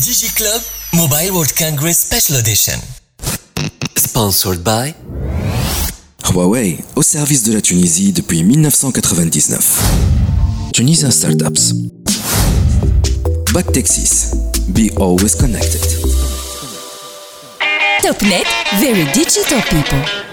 Digi 0.00 0.32
Club 0.36 0.62
Mobile 0.92 1.30
World 1.32 1.52
Congress 1.58 1.98
Special 1.98 2.38
Edition. 2.38 2.78
Sponsored 3.96 4.62
by 4.62 4.94
Huawei, 6.22 6.78
au 6.94 7.02
service 7.02 7.42
de 7.42 7.52
la 7.52 7.60
Tunisie 7.60 8.12
depuis 8.12 8.44
1999. 8.44 9.82
Tunisian 10.72 11.10
Startups. 11.10 11.74
Back 13.52 13.72
Texas. 13.72 14.30
Be 14.68 14.92
always 14.96 15.34
connected. 15.34 15.82
TopNet, 18.02 18.46
very 18.78 19.04
digital 19.12 19.60
people. 19.62 20.25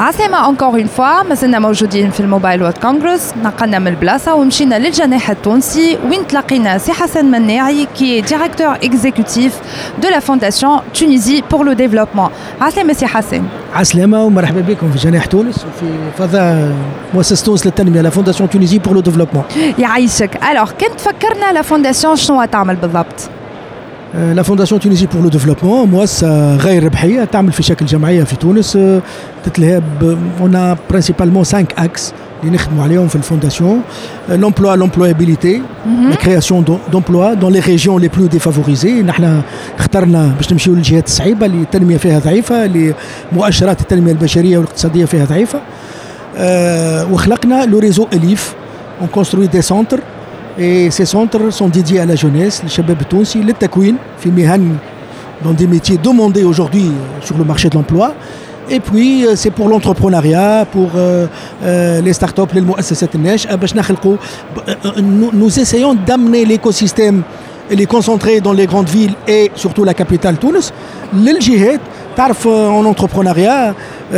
عسلامة 0.00 0.48
encore 0.48 0.68
une 0.68 0.86
fois 0.86 1.22
مازلنا 1.22 1.58
موجودين 1.58 2.10
في 2.10 2.20
ال 2.20 2.26
Mobile 2.26 2.62
World 2.62 2.78
Congress 2.78 3.34
نقلنا 3.44 3.78
من 3.78 3.88
البلاصة 3.88 4.34
ومشينا 4.34 4.78
للجناح 4.78 5.30
التونسي 5.30 5.98
وين 6.10 6.26
تلاقينا 6.26 6.78
سي 6.78 6.92
حسن 6.92 7.24
مناعي 7.24 7.86
qui 7.98 8.20
directeur 8.20 8.74
exécutif 8.74 9.60
de 10.02 10.08
la 10.08 10.20
Fondation 10.20 10.80
Tunisie 10.94 11.42
pour 11.50 11.64
le 11.64 11.72
développement 11.72 12.30
عسلامة 12.60 12.92
سي 12.92 13.06
حسن. 13.06 13.42
عسلامة 13.74 14.24
ومرحبا 14.24 14.60
بكم 14.60 14.92
في 14.92 14.98
جناح 14.98 15.26
تونس 15.26 15.56
وفي 15.56 15.92
فضاء 16.18 16.74
مؤسسة 17.14 17.46
تونس 17.46 17.66
للتنمية 17.66 18.00
la 18.00 18.10
Fondation 18.10 18.50
Tunisie 18.50 18.78
pour 18.78 18.94
le 18.94 19.00
développement 19.00 19.44
يعيشك. 19.78 20.44
alors 20.50 20.70
كنت 20.70 21.00
فكرنا 21.00 21.52
la 21.52 21.62
fondation 21.62 22.16
شنو 22.16 22.44
تعمل 22.44 22.76
بالضبط؟ 22.76 23.30
la 24.14 24.42
Fondation 24.42 24.80
Tunisie 24.80 25.06
pour 25.06 25.22
le 25.22 25.28
développement 25.28 25.88
مؤسسه 25.90 26.56
غير 26.56 26.84
ربحيه 26.84 27.24
تعمل 27.24 27.52
في 27.52 27.62
شكل 27.62 27.86
جمعيه 27.86 28.24
في 28.24 28.36
تونس 28.36 28.78
تتلهى 29.44 29.82
en 30.40 30.76
principalement 30.90 31.44
5 31.44 31.66
axes 31.78 32.12
اللي 32.42 32.54
نخدموا 32.54 32.84
عليهم 32.84 33.08
في 33.08 33.16
ال 33.16 33.22
fondation 33.22 33.80
l'emploi 34.28 34.76
l'employabilité 34.76 35.62
la 36.08 36.14
création 36.14 36.64
d'emplois 36.92 37.34
dans 37.34 37.52
les 37.52 37.60
régions 37.60 38.00
les 38.00 38.08
plus 38.08 38.26
défavorisées 38.26 39.02
نحن 39.02 39.42
اخترنا 39.78 40.34
باش 40.36 40.52
نمشيو 40.52 40.74
للجهات 40.74 41.06
الصعيبه 41.06 41.46
اللي 41.46 41.62
التنميه 41.62 41.96
فيها 41.96 42.18
ضعيفه 42.18 42.64
اللي 42.64 42.94
مؤشرات 43.32 43.80
التنميه 43.80 44.12
البشريه 44.12 44.58
والاقتصاديه 44.58 45.04
فيها 45.04 45.24
ضعيفه 45.24 45.60
أه 46.36 47.12
وخلقنا 47.12 47.66
le 47.66 47.78
réseau 47.78 48.06
Elife 48.12 48.54
on 49.00 49.08
construit 49.08 49.46
des 49.46 49.62
centres 49.62 50.00
Et 50.62 50.90
ces 50.90 51.06
centres 51.06 51.50
sont 51.50 51.68
dédiés 51.70 52.00
à 52.00 52.04
la 52.04 52.16
jeunesse, 52.16 52.62
للشباب 52.62 53.02
التونسي، 53.08 53.42
للتكوين، 53.42 53.94
في 54.18 54.30
المهن، 54.30 54.60
dans 55.42 55.52
des 55.52 55.66
métiers 55.66 55.96
demandés 55.96 56.44
aujourd'hui 56.44 56.84
euh, 56.84 57.24
sur 57.24 57.38
le 57.38 57.44
marché 57.44 57.70
de 57.70 57.76
l'emploi. 57.76 58.12
Et 58.68 58.78
puis, 58.78 59.26
euh, 59.26 59.36
c'est 59.36 59.50
pour 59.50 59.70
l'entrepreneuriat, 59.70 60.66
pour 60.70 60.90
euh, 60.96 61.26
euh, 61.64 62.02
les 62.02 62.12
startups, 62.12 62.42
les 62.52 62.60
euh, 62.60 63.56
bah, 63.56 64.92
Nous 65.32 65.58
essayons 65.58 65.94
d'amener 65.94 66.44
l'écosystème, 66.44 67.22
et 67.70 67.76
les 67.76 67.86
concentrer 67.86 68.40
dans 68.40 68.52
les 68.52 68.66
grandes 68.66 68.88
villes 68.88 69.14
et 69.28 69.50
surtout 69.54 69.84
la 69.84 69.94
capitale 69.94 70.36
Tunis, 70.38 70.72
l'Algérie 71.14 71.78
تعرف 72.16 72.46
en 72.46 72.86
entrepreneuriat 72.86 73.74
90% 74.12 74.14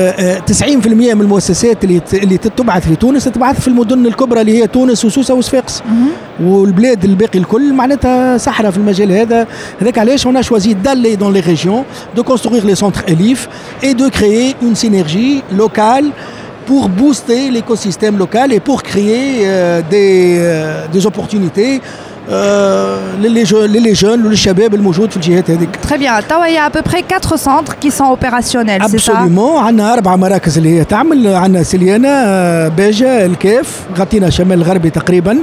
من 0.86 1.20
المؤسسات 1.20 1.84
اللي 1.84 2.00
اللي 2.14 2.38
تبعث 2.38 2.88
لتونس 2.88 3.24
تونس 3.24 3.24
تبعث 3.24 3.60
في 3.60 3.68
المدن 3.68 4.06
الكبرى 4.06 4.40
اللي 4.40 4.62
هي 4.62 4.66
تونس 4.66 5.04
وسوسة 5.04 5.34
وصفاقس 5.34 5.82
والبلاد 6.40 7.04
الباقي 7.04 7.38
الكل 7.38 7.72
معناتها 7.72 8.38
صحراء 8.38 8.70
في 8.70 8.76
المجال 8.76 9.12
هذا. 9.12 9.46
هذاك 9.80 9.98
علاش؟ 9.98 10.26
on 10.26 10.42
a 10.42 10.47
choisi 10.47 10.72
d'aller 10.72 11.16
dans 11.16 11.32
les 11.32 11.40
régions 11.40 11.84
de 12.16 12.22
construire 12.22 12.64
les 12.64 12.74
centres 12.74 13.04
Elife 13.08 13.48
et 13.84 13.92
de 13.92 14.10
créer 14.10 14.54
une 14.62 14.74
synergie 14.74 15.42
locale 15.52 16.12
pour 16.66 16.88
booster 16.88 17.50
l'écosystème 17.50 18.16
local 18.18 18.52
et 18.52 18.60
pour 18.60 18.82
créer 18.82 19.42
euh, 19.42 19.82
des, 19.90 20.38
euh, 20.38 20.86
des 20.94 21.06
opportunités 21.06 21.80
ل 22.32 23.44
les 23.52 23.92
ل 23.92 23.96
les 23.96 24.06
jeunes 24.06 24.26
وللشباب 24.26 24.74
الموجود 24.74 25.10
في 25.10 25.16
الجهات 25.16 25.50
هذيك 25.50 25.68
très 25.88 25.98
bien 25.98 26.22
توا 26.28 26.46
y 26.46 26.66
a 26.66 26.71
à 26.71 26.75
peu 26.75 26.88
près 26.88 27.04
4 27.12 27.36
centres 27.36 27.74
qui 27.74 27.90
sont 27.90 28.06
opérationnels 28.06 28.90
c'est 28.90 28.98
ça 28.98 29.12
absolument 29.12 29.64
عندنا 29.64 29.92
أربع 29.92 30.16
مراكز 30.16 30.58
اللي 30.58 30.78
هي 30.78 30.84
تعمل 30.84 31.26
عندنا 31.26 31.62
سليانه 31.62 32.08
باجه 32.68 33.26
الكاف 33.26 33.80
غطينا 33.98 34.30
شمال 34.30 34.58
الغربي 34.58 34.90
تقريبا 34.90 35.38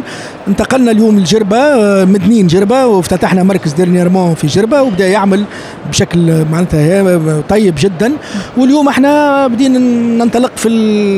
انتقلنا 0.47 0.91
اليوم 0.91 1.19
لجربه 1.19 1.75
مدنين 2.06 2.47
جربة 2.47 2.86
وافتتحنا 2.86 3.44
مركز 3.44 3.74
dernièrement 3.74 4.35
في 4.36 4.47
جربة 4.47 4.81
وبدأ 4.81 5.08
يعمل 5.08 5.46
بشكل 5.90 6.46
معناتها 6.52 7.42
طيب 7.50 7.75
جدا. 7.78 8.12
واليوم 8.58 8.88
إحنا 8.88 9.47
بدينا 9.47 9.80
ننطلق 9.80 10.52
في 10.56 10.69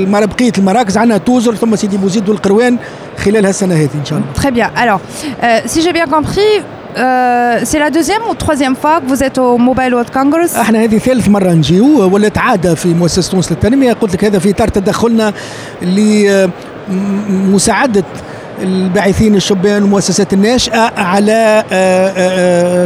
بقية 0.05 0.51
المراكز. 0.57 0.97
عندنا 0.97 1.17
توزر 1.17 1.55
ثم 1.55 1.75
سيدي 1.75 1.97
بوزيد 1.97 2.29
والقروان 2.29 2.77
خلال 3.17 3.45
هالسنة 3.45 3.75
هذه 3.75 3.89
إن 3.99 4.05
شاء 4.05 4.19
الله. 4.19 4.51
Bien. 4.51 4.69
Alors, 4.75 4.99
euh, 5.43 5.60
si 5.65 5.81
j'ai 5.81 5.93
bien 5.93 6.05
compris, 6.05 6.41
euh, 6.97 7.63
ou 8.29 8.33
troisième 8.35 8.75
fois 8.75 8.99
que 9.01 9.05
vous 9.07 9.23
êtes 9.23 9.37
au 9.37 9.57
Mobile 9.57 9.93
World 9.93 10.09
Congress 10.09 10.55
إحنا 10.55 10.83
هذه 10.83 10.97
ثالث 10.97 11.29
مره 11.29 11.51
نجيو 11.51 12.13
ولات 12.13 12.37
عاده 12.37 12.75
في 12.75 12.93
مؤسسه 12.93 13.31
تونس 13.31 13.51
للتنميه 13.51 13.93
قلت 13.93 14.13
لك 14.13 14.23
هذا 14.23 14.39
في 14.39 14.49
اطار 14.49 14.67
تدخلنا 14.67 15.33
لمساعده 17.21 18.03
الباحثين 18.61 19.35
الشبان 19.35 19.83
والمؤسسات 19.83 20.33
الناشئه 20.33 20.91
على 20.97 21.63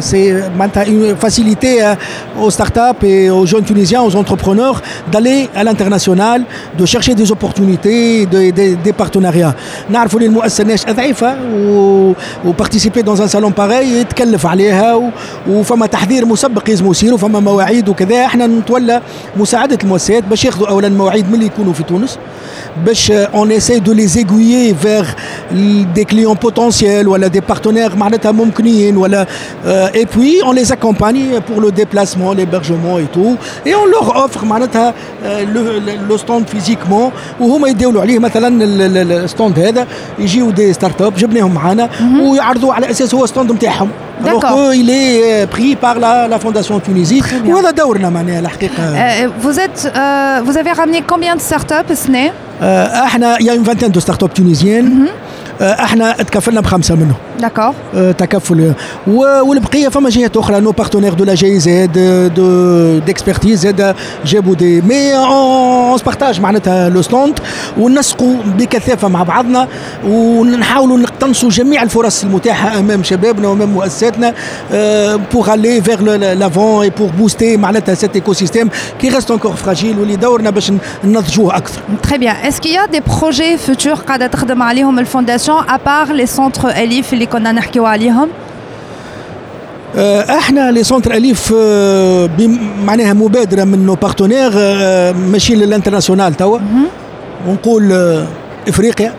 c'est 0.03 0.49
معناتها 0.57 1.13
faciliter 1.13 1.95
aux 2.43 2.49
startups 2.49 3.03
et 3.03 3.29
aux 3.29 3.45
jeunes 3.45 3.63
tunisiens 3.63 4.01
aux 4.01 4.15
entrepreneurs 4.15 4.81
d'aller 5.11 5.49
à 5.55 5.63
l'international 5.63 6.43
de 6.79 6.85
chercher 6.85 7.13
des 7.15 7.31
opportunités 7.31 8.25
des, 8.25 8.51
des, 8.51 8.75
des 8.75 8.93
partenariats. 8.93 9.53
نعرفوا 9.89 10.19
ان 10.19 10.25
المؤسسة 10.25 10.61
الناشئه 10.61 10.91
ضعيفه 10.91 11.35
و 12.45 12.50
participer 12.50 13.03
dans 13.03 13.21
un 13.21 13.27
salon 13.27 13.51
pareil 13.51 13.85
يتكلف 13.85 14.45
عليها 14.45 15.11
وفما 15.49 15.85
تحذير 15.85 16.25
مسبق 16.25 16.69
لازم 16.69 16.91
يصير 16.91 17.13
وفما 17.13 17.39
مواعيد 17.39 17.89
وكذا. 17.89 18.25
إحنا 18.25 18.47
نتولى 18.47 19.01
مساعدة 19.37 19.77
المؤسسات 19.83 20.23
باش 20.23 20.45
ياخذوا 20.45 20.67
اولا 20.67 20.89
مواعيد 20.89 21.27
من 21.27 21.33
اللي 21.33 21.45
يكونوا 21.45 21.73
في 21.73 21.83
تونس 21.83 22.19
باش 22.85 23.11
on 23.11 23.51
essaye 23.51 23.79
de 23.79 23.93
les 23.93 24.07
aiguiller 24.07 24.75
vers 24.75 25.05
des 25.94 26.04
clients 26.04 26.36
potentiels 26.36 27.08
ou 27.08 27.16
des 27.18 27.40
partenaires 27.40 27.92
euh, 29.66 29.88
et 29.94 30.06
puis 30.06 30.40
on 30.44 30.52
les 30.52 30.72
accompagne 30.72 31.40
pour 31.46 31.60
le 31.60 31.70
déplacement 31.72 32.32
l'hébergement 32.32 32.98
et 32.98 33.08
tout 33.16 33.36
et 33.66 33.74
on 33.74 33.86
leur 33.86 34.16
offre 34.24 34.44
euh, 34.44 35.44
le, 35.54 35.62
le 36.08 36.18
stand 36.18 36.44
physiquement 36.48 37.12
وهما 37.40 37.68
يداولوا 37.68 38.02
عليه 38.02 38.18
مثلا 38.18 38.64
الستاند 38.64 39.58
هذا 39.58 39.86
يجيو 40.18 40.50
دي 40.50 40.72
ستارت 40.72 41.02
اب 41.02 41.16
جبناهم 41.16 41.54
معانا 41.54 41.88
ويعرضوا 42.22 42.74
على 42.74 42.90
اساس 42.90 43.14
هو 43.14 43.26
ستاند 43.26 43.52
نتاعهم 43.52 43.88
D'accord. 44.24 44.74
il 44.74 44.90
est 44.90 45.46
pris 45.46 45.76
par 45.76 45.98
la, 45.98 46.28
la 46.28 46.38
Fondation 46.38 46.78
Tunisie. 46.80 47.22
وهذا 47.46 47.70
دورنا 47.70 48.10
معناها 48.10 48.40
الحقيقة. 48.40 49.26
Vous 49.42 49.58
êtes, 49.58 49.90
euh, 49.96 50.40
vous 50.44 50.58
avez 50.58 50.72
ramené 50.72 51.02
combien 51.06 51.36
de 51.36 51.40
startups 51.40 51.94
سنة؟ 51.94 52.30
احنا 52.62 53.36
il 53.38 53.46
y 53.46 53.50
a 53.50 53.54
une 53.54 53.62
vingtaine 53.62 53.92
de 53.92 54.00
startups 54.00 54.34
tunisiennes. 54.34 54.88
Mm 54.88 55.06
-hmm. 55.06 55.23
إحنا 55.61 56.11
تكفلنا 56.11 56.61
بخمسة 56.61 56.95
منهم 56.95 57.15
داكور 57.39 57.73
تكفل. 58.11 58.73
والبقية 59.07 59.89
فما 59.89 60.09
جهات 60.09 60.37
أخرى 60.37 60.59
نو 60.59 60.71
بارتنير 60.71 61.13
دو 61.13 61.23
لا 61.23 61.33
جي 61.33 61.59
زاد 61.59 61.93
دو 62.35 62.99
ديكسبرتيز 62.99 63.59
زاد 63.59 63.95
جابوا 64.25 64.55
دي 64.55 64.81
مي 64.81 65.15
اون 65.15 65.97
سبارتاج 65.97 66.41
معناتها 66.41 66.89
لو 66.89 67.01
ستوند 67.01 67.39
ونسقوا 67.77 68.35
بكثافة 68.57 69.07
مع 69.07 69.23
بعضنا 69.23 69.67
ونحاولوا 70.07 70.97
نقتنصوا 70.97 71.49
جميع 71.49 71.83
الفرص 71.83 72.23
المتاحة 72.23 72.79
أمام 72.79 73.03
شبابنا 73.03 73.47
وأمام 73.47 73.69
مؤسساتنا 73.69 74.33
بوغ 75.33 75.53
الي 75.53 75.81
فيغ 75.81 76.01
لافون 76.15 76.81
اي 76.83 76.89
بوغ 76.89 77.09
بوستي 77.09 77.57
معناتها 77.57 77.95
سيت 77.95 78.15
ايكو 78.15 78.33
سيستيم 78.33 78.69
qui 78.99 79.09
reste 79.09 79.31
encore 79.31 79.53
fragile 79.53 79.99
واللي 79.99 80.15
دورنا 80.15 80.49
باش 80.49 80.71
نضجوه 81.03 81.57
أكثر. 81.57 81.81
très 82.03 82.17
bien 82.17 82.35
est-ce 82.35 82.53
qu'il 82.53 82.67
y 82.67 82.85
a 82.85 82.89
des 82.89 83.01
projets 83.19 83.57
futurs 83.57 83.93
قاعدة 83.93 84.27
تخدم 84.27 84.63
عليهم 84.63 84.99
ال 84.99 85.04
fondation 85.04 85.44
à 85.49 85.77
part 85.77 86.13
les 86.13 86.27
centres 86.27 86.65
Elife 86.65 87.13
اللي 87.13 87.25
كنا 87.25 87.51
نحكيو 87.51 87.85
عليهم 87.85 88.29
إحنا 90.29 90.71
les 90.71 90.83
centres 90.83 91.13
Elife 91.13 91.53
معناها 92.85 93.13
مبادرة 93.13 93.63
من 93.63 93.85
nos 93.85 93.93
partenaires 93.95 94.51
ماشيين 95.13 95.59
لل 95.59 95.69
international 95.69 96.33
توا. 96.33 96.59
ونقول 97.47 97.93
إفريقيا. 98.67 99.13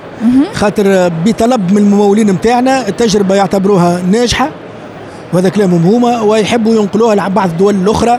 خاطر 0.54 1.08
بطلب 1.24 1.72
من 1.72 1.78
الممولين 1.78 2.30
نتاعنا 2.30 2.88
التجربه 2.88 3.34
يعتبروها 3.34 4.02
ناجحة. 4.10 4.50
وهذا 5.32 5.48
كلامهم 5.48 5.82
هما 5.82 6.20
ويحبوا 6.20 6.74
ينقلوها 6.74 7.14
لبعض 7.14 7.48
الدول 7.48 7.74
الأخرى. 7.74 8.18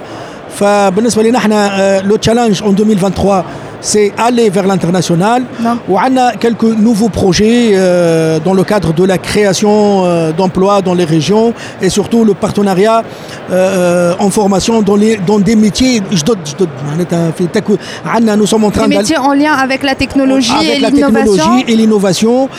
فبالنسبة 0.56 1.24
لنا 1.24 1.38
إحنا 1.38 2.02
لو 2.02 2.16
تشالنج 2.16 2.64
اون 2.64 2.76
2023 2.80 3.44
c'est 3.82 4.12
aller 4.18 4.50
vers 4.50 4.66
l'international. 4.68 5.44
On 5.90 5.98
a 6.18 6.34
quelques 6.34 6.64
nouveaux 6.64 7.10
projets 7.10 7.72
euh, 7.74 8.40
dans 8.40 8.54
le 8.54 8.64
cadre 8.64 8.94
de 8.94 9.04
la 9.04 9.18
création 9.18 10.06
euh, 10.06 10.32
d'emplois 10.32 10.82
dans 10.82 10.94
les 10.94 11.06
régions 11.06 11.54
et 11.82 11.90
surtout 11.90 12.24
le 12.24 12.34
partenariat 12.34 13.04
euh, 13.52 14.14
en 14.20 14.30
formation 14.30 14.82
dans, 14.82 14.96
les, 14.96 15.18
dans 15.18 15.40
des 15.40 15.56
métiers. 15.56 16.02
Nous 16.12 16.18
sommes 18.46 18.64
en 18.64 18.72
train 18.72 18.88
des 18.88 18.98
métiers 18.98 19.18
en 19.18 19.34
lien 19.34 19.54
avec 19.54 19.84
la 19.84 19.96
technologie 19.96 20.52
et 20.64 20.80
l'innovation. 20.80 21.58
et 21.68 21.76
l'innovation, 21.76 22.50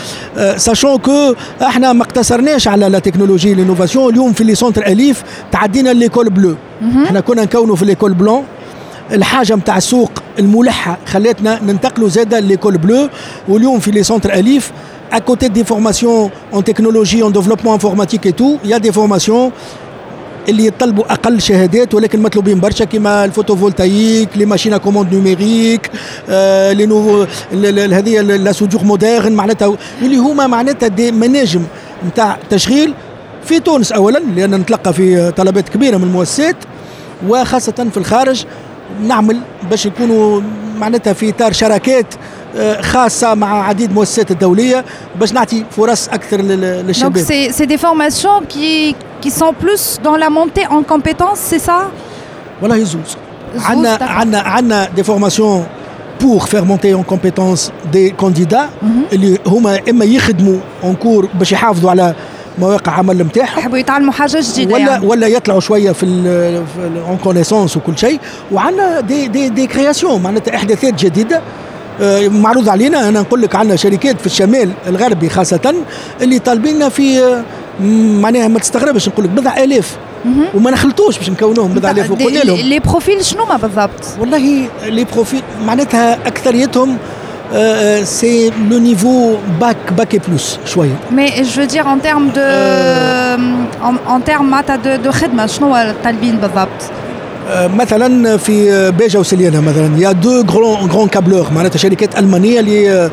sachant 0.57 0.99
que 0.99 1.35
la 1.61 3.01
technologie 3.01 3.51
et 3.51 3.55
l'innovation. 3.55 4.05
Aujourd'hui, 4.05 4.35
dans 4.39 4.45
les 4.47 4.55
centres 4.55 4.83
Alif, 4.85 5.25
nous 5.53 5.59
avons 5.87 5.99
l'école 5.99 6.31
bleue. 6.31 6.57
Mhm. 6.81 7.07
Nous 7.11 7.17
avons 7.17 7.85
l'école 7.85 8.15
blanche. 8.15 8.45
الحاجة 9.13 9.55
نتاع 9.55 9.77
السوق 9.77 10.11
الملحة. 10.39 10.99
خلاتنا 11.07 11.63
ننتقلوا 11.63 12.09
زاده 12.09 12.41
l'école 12.41 12.79
bleue 12.79 13.09
واليوم 13.49 13.79
في 13.79 13.91
les 13.91 14.03
centres 14.03 14.35
Alif 14.35 14.73
à 15.11 15.21
côté 15.21 15.49
des 15.49 15.65
formations 15.65 16.31
en 16.53 16.61
technologie, 16.71 17.23
en 17.23 17.31
développement 17.39 17.73
informatique 17.79 18.25
et 18.27 18.35
tout, 18.41 18.59
il 18.65 18.71
y 18.71 18.75
a 18.75 18.79
des 18.79 18.93
formations 18.93 19.53
اللي 20.49 20.67
يطلبوا 20.67 21.13
أقل 21.13 21.41
شهادات 21.41 21.95
ولكن 21.95 22.23
مطلوبين 22.23 22.61
برشا 22.61 22.85
كيما 22.85 23.25
ال 23.25 23.32
photovoltaïque 23.32 24.29
les 24.37 24.47
machines 24.47 24.77
commande 24.77 25.15
numérique 25.15 25.91
آه 26.29 26.73
لي 26.73 26.87
نوفو 26.87 27.27
هذه 27.53 28.21
لا 28.21 28.53
سودور 28.53 28.85
مودرن 28.85 29.33
معناتها 29.33 29.77
اللي 30.03 30.17
هما 30.17 30.47
معناتها 30.47 30.89
دي 30.89 31.13
مناجم 31.13 31.63
نتاع 32.09 32.39
تشغيل 32.51 32.95
في 33.45 33.61
تونس 33.61 33.93
اولا 33.93 34.19
لأن 34.37 34.55
نتلقى 34.55 34.93
في 34.93 35.31
طلبات 35.31 35.69
كبيرة 35.69 35.97
من 35.97 36.05
المؤسسات 36.05 36.57
وخاصة 37.29 37.87
في 37.93 37.97
الخارج. 37.97 38.45
نعمل 39.03 39.41
باش 39.71 39.87
يكونوا 39.87 40.41
معناتها 40.79 41.13
في 41.13 41.31
إطار 41.31 41.53
شراكات 41.53 42.07
آه، 42.57 42.81
خاصة 42.81 43.35
مع 43.35 43.69
عديد 43.69 43.91
المؤسسات 43.91 44.31
الدولية 44.31 44.85
باش 45.21 45.33
نعطي 45.33 45.65
فرص 45.71 46.09
أكثر 46.09 46.41
للشباب. 46.41 47.19
Donc 47.19 47.53
c'est 47.53 47.67
des 47.67 47.79
formations 47.79 48.41
qui 48.49 48.95
qui 49.21 49.31
sont 49.31 49.53
plus 49.63 49.99
dans 50.03 50.17
la 50.17 50.31
montée 50.31 50.67
en 50.67 50.83
compétences, 50.83 51.41
c'est 51.51 51.65
ça 51.71 51.91
والله 52.63 52.85
زوز. 52.85 53.17
عندنا 53.57 53.99
عندنا 54.01 54.41
عندنا 54.41 54.89
des 54.97 55.03
formations 55.03 55.67
pour 56.21 56.41
faire 56.41 56.65
monter 56.65 56.95
en 56.95 57.03
compétence 57.03 57.73
des 57.93 58.11
candidats 58.11 58.69
اللي 59.13 59.39
هما 59.47 59.81
اما 59.91 60.05
يخدموا 60.05 60.59
encore 60.85 61.29
باش 61.35 61.53
يحافظوا 61.53 61.91
على 61.91 62.15
مواقع 62.61 62.93
عمل 62.93 63.19
نتاعهم 63.19 63.59
يحبوا 63.59 63.79
يتعلموا 63.79 64.13
حاجة 64.13 64.39
جديدة 64.53 64.75
ولا 64.75 64.87
يعني. 64.87 65.07
ولا 65.07 65.27
يطلعوا 65.27 65.61
شوية 65.61 65.93
في 65.93 66.07
en 67.09 67.19
connaissance 67.25 67.77
وكل 67.77 67.99
شيء. 67.99 68.21
وعندنا 68.53 69.01
دي 69.01 69.29
دي 69.29 69.49
دي 69.49 69.67
كرياسيون 69.67 70.23
معناتها 70.23 70.57
إحداثات 70.57 70.95
جديدة. 71.05 71.43
آه، 72.01 72.29
معروض 72.29 72.69
علينا. 72.69 73.09
أنا 73.09 73.21
نقول 73.21 73.43
لك 73.43 73.55
عندنا 73.55 73.77
شركات 73.77 74.21
في 74.21 74.27
الشمال 74.27 74.71
الغربي 74.87 75.29
خاصة 75.29 75.75
اللي 76.23 76.39
طالبيننا 76.39 76.89
في 76.89 77.19
آه، 77.21 77.43
معناها 78.21 78.49
ما 78.49 78.59
تستغربش 78.59 79.09
نقول 79.09 79.25
لك 79.25 79.31
بضع 79.31 79.57
آلاف. 79.57 79.97
وما 80.55 80.71
نخلطوش 80.71 81.19
باش 81.19 81.31
نكونوهم 81.31 81.75
بضع 81.75 81.91
آلاف 81.91 82.11
وقلنا 82.11 82.39
لهم 82.39 82.59
les 82.59 82.79
profils 82.79 83.25
شنو 83.25 83.45
ما 83.45 83.57
بالضبط؟ 83.57 84.05
والله 84.21 84.69
les 84.87 85.05
profils 85.15 85.43
معناتها 85.67 86.15
أكثريتهم 86.15 86.97
Euh, 87.53 88.03
c'est 88.05 88.51
le 88.71 88.79
niveau 88.79 89.39
bac, 89.59 89.79
bac 89.97 90.13
et 90.15 90.21
plus, 90.21 90.61
شوية. 90.67 90.97
Mais 91.11 91.31
je 91.45 91.61
veux 91.61 91.67
dire 91.67 91.87
en 91.87 91.99
termes 91.99 92.29
de 92.31 92.41
euh, 92.41 93.37
en, 93.89 93.95
en 94.15 94.21
termes 94.21 94.55
de, 94.85 94.97
de 95.05 95.11
خدمة 95.11 95.47
شنو 95.47 95.77
الطالبين 95.77 96.37
بالضبط؟ 96.37 96.69
مثلا 97.77 98.37
في 98.37 98.91
باجة 98.91 99.19
وسليانة 99.19 99.61
مثلا 99.61 99.99
y 99.99 100.13
a 100.13 100.24
de 100.24 100.45
grands 100.51 100.91
grands 100.91 101.09
câbleurs 101.09 101.47
معناتها 101.55 101.79
شركات 101.79 102.19
المانيه 102.19 102.61
اللي 102.61 103.11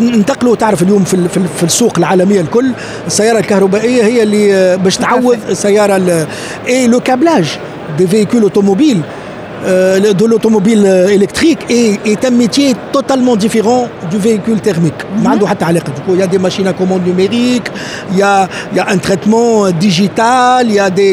انتقلوا 0.00 0.56
تعرف 0.56 0.82
اليوم 0.82 1.04
في 1.04 1.28
في 1.56 1.62
السوق 1.62 1.98
العالميه 1.98 2.40
الكل 2.40 2.72
السياره 3.06 3.38
الكهربائيه 3.38 4.04
هي 4.04 4.22
اللي 4.22 4.76
باش 4.76 4.96
تعوض 4.96 5.38
السياره 5.48 6.26
et 6.68 6.86
le 6.86 7.00
câblage 7.00 7.58
des 7.98 8.06
véhicules 8.06 8.42
automobiles 8.42 9.00
Euh, 9.65 10.13
de 10.13 10.25
l'automobile 10.25 10.85
euh, 10.85 11.07
électrique 11.09 11.59
est, 11.69 11.99
est, 12.05 12.23
un 12.23 12.29
métier 12.29 12.73
totalement 12.93 13.35
différent 13.35 13.89
du 14.09 14.17
véhicule 14.17 14.61
thermique. 14.61 15.01
Mm 15.03 15.27
-hmm. 15.27 16.13
Il 16.13 16.19
y 16.19 16.23
a 16.23 16.27
des 16.27 16.41
machines 16.47 16.67
à 16.67 16.73
commande 16.79 17.03
numérique, 17.05 17.67
il 18.11 18.17
y 18.17 18.23
a, 18.23 18.47
il 18.71 18.77
y 18.77 18.79
a 18.79 18.85
un 18.95 18.99
traitement 19.07 19.53
digital, 19.85 20.59
il 20.69 20.75
y 20.75 20.79
a 20.79 20.89
des 20.89 21.09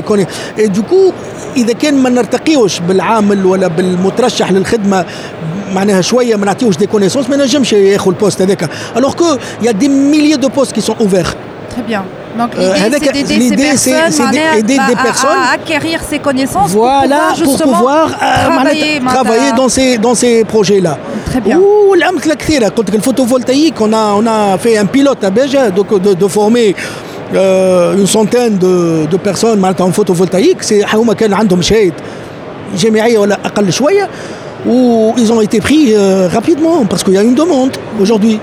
Et 0.62 0.68
du 0.68 0.82
coup, 0.90 1.12
اذا 1.56 1.72
كان 1.72 1.94
ما 2.02 2.10
نرتقيوش 2.10 2.78
بالعامل 2.80 3.46
ولا 3.46 3.68
بالمترشح 3.68 4.52
للخدمه 4.52 5.04
معناها 5.74 6.00
شويه 6.00 6.36
ما 6.36 6.46
نعطيوش 6.46 6.76
دي 6.76 6.86
كونيسونس 6.86 7.30
ما 7.30 7.36
نجمش 7.36 7.72
ياخذ 7.72 8.08
البوست 8.08 8.42
هذاك 8.42 8.70
الوغ 8.96 9.14
كو 9.14 9.24
يا 9.62 9.70
دي 9.70 9.88
ميليي 9.88 10.36
دو 10.36 10.48
بوست 10.48 10.72
كي 10.72 10.80
سون 10.80 10.96
اوفير 11.00 11.26
Très 11.72 11.82
bien. 11.82 12.02
Donc 12.38 12.50
l'idée, 12.54 13.76
c'est 13.76 13.92
d'aider 14.58 14.78
ces 14.88 14.94
personnes 15.08 15.42
à, 15.46 15.50
à 15.50 15.54
acquérir 15.54 16.00
ces 16.10 16.18
connaissances 16.18 16.70
voilà, 16.70 17.32
pour 17.42 17.56
pouvoir, 17.56 17.62
pour 17.62 17.72
pouvoir 17.72 18.06
euh, 18.08 18.48
travailler, 18.50 19.00
travailler 19.00 19.52
dans 19.56 19.68
ces, 19.68 19.98
dans 19.98 20.14
ces 20.14 20.44
projets-là. 20.44 20.98
Très 21.30 21.40
bien. 21.40 21.58
والأمثلة 21.90 22.34
كثيرة 22.34 22.68
قلت 22.68 22.90
لك 22.90 22.94
الفوتوفولtaïque 22.96 23.80
on 23.80 23.92
a, 23.92 24.12
on 24.20 24.26
a 24.26 24.58
fait 24.58 24.76
un 24.76 24.86
pilote 24.86 25.22
à 25.24 25.30
Béja 25.30 25.70
de, 25.70 25.82
de, 25.98 26.14
de 26.14 26.26
former 26.28 26.74
euh, 27.34 27.96
une 27.96 28.06
centaine 28.06 28.58
de, 28.58 29.06
de 29.06 29.16
personnes 29.16 29.58
معناتها 29.60 29.86
en 29.86 29.92
photovoltaïque 29.92 30.62
c'est 30.62 30.94
هما 30.94 31.14
كان 31.14 31.32
عندهم 31.34 31.62
شهاده 31.62 31.94
جامعيه 32.76 33.18
ولا 33.18 33.38
اقل 33.44 33.72
شويه 33.72 34.08
où 34.66 35.12
ils 35.16 35.32
ont 35.32 35.40
été 35.40 35.60
pris 35.60 35.94
euh, 35.94 36.28
rapidement 36.28 36.84
parce 36.90 37.02
qu'il 37.04 37.14
y 37.14 37.18
a 37.18 37.22
une 37.22 37.34
demande 37.34 37.70
aujourd'hui 38.00 38.38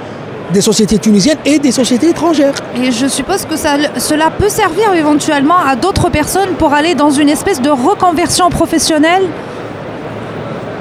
des 0.54 0.62
sociétés 0.62 1.00
tunisiennes 1.00 1.42
et 1.46 1.58
des 1.60 1.72
sociétés 1.72 2.10
étrangères. 2.10 2.54
Et 2.82 2.92
je 2.92 3.08
suppose 3.08 3.46
que 3.50 3.56
ça, 3.56 3.72
cela 3.98 4.30
peut 4.30 4.50
servir 4.50 4.94
éventuellement 4.94 5.60
à 5.72 5.76
d'autres 5.76 6.10
personnes 6.10 6.54
pour 6.60 6.74
aller 6.74 6.94
dans 6.96 7.12
une 7.22 7.30
espèce 7.30 7.62
de 7.62 7.70
reconversion 7.70 8.50
professionnelle 8.50 9.28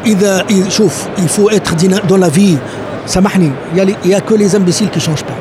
إذا 0.07 0.45
شوف 0.69 1.07
il 1.19 1.29
faut 1.29 1.51
être 1.51 1.75
dans 2.09 2.17
la 2.17 2.29
vie 2.29 2.57
سامحني 3.07 3.53
il 3.77 3.97
n'y 4.05 4.15
a 4.15 4.21
que 4.21 4.35
les 4.35 4.57
imbéciles 4.57 4.91
qui 4.91 4.99
ne 4.99 5.05
changent 5.05 5.25
pas 5.25 5.39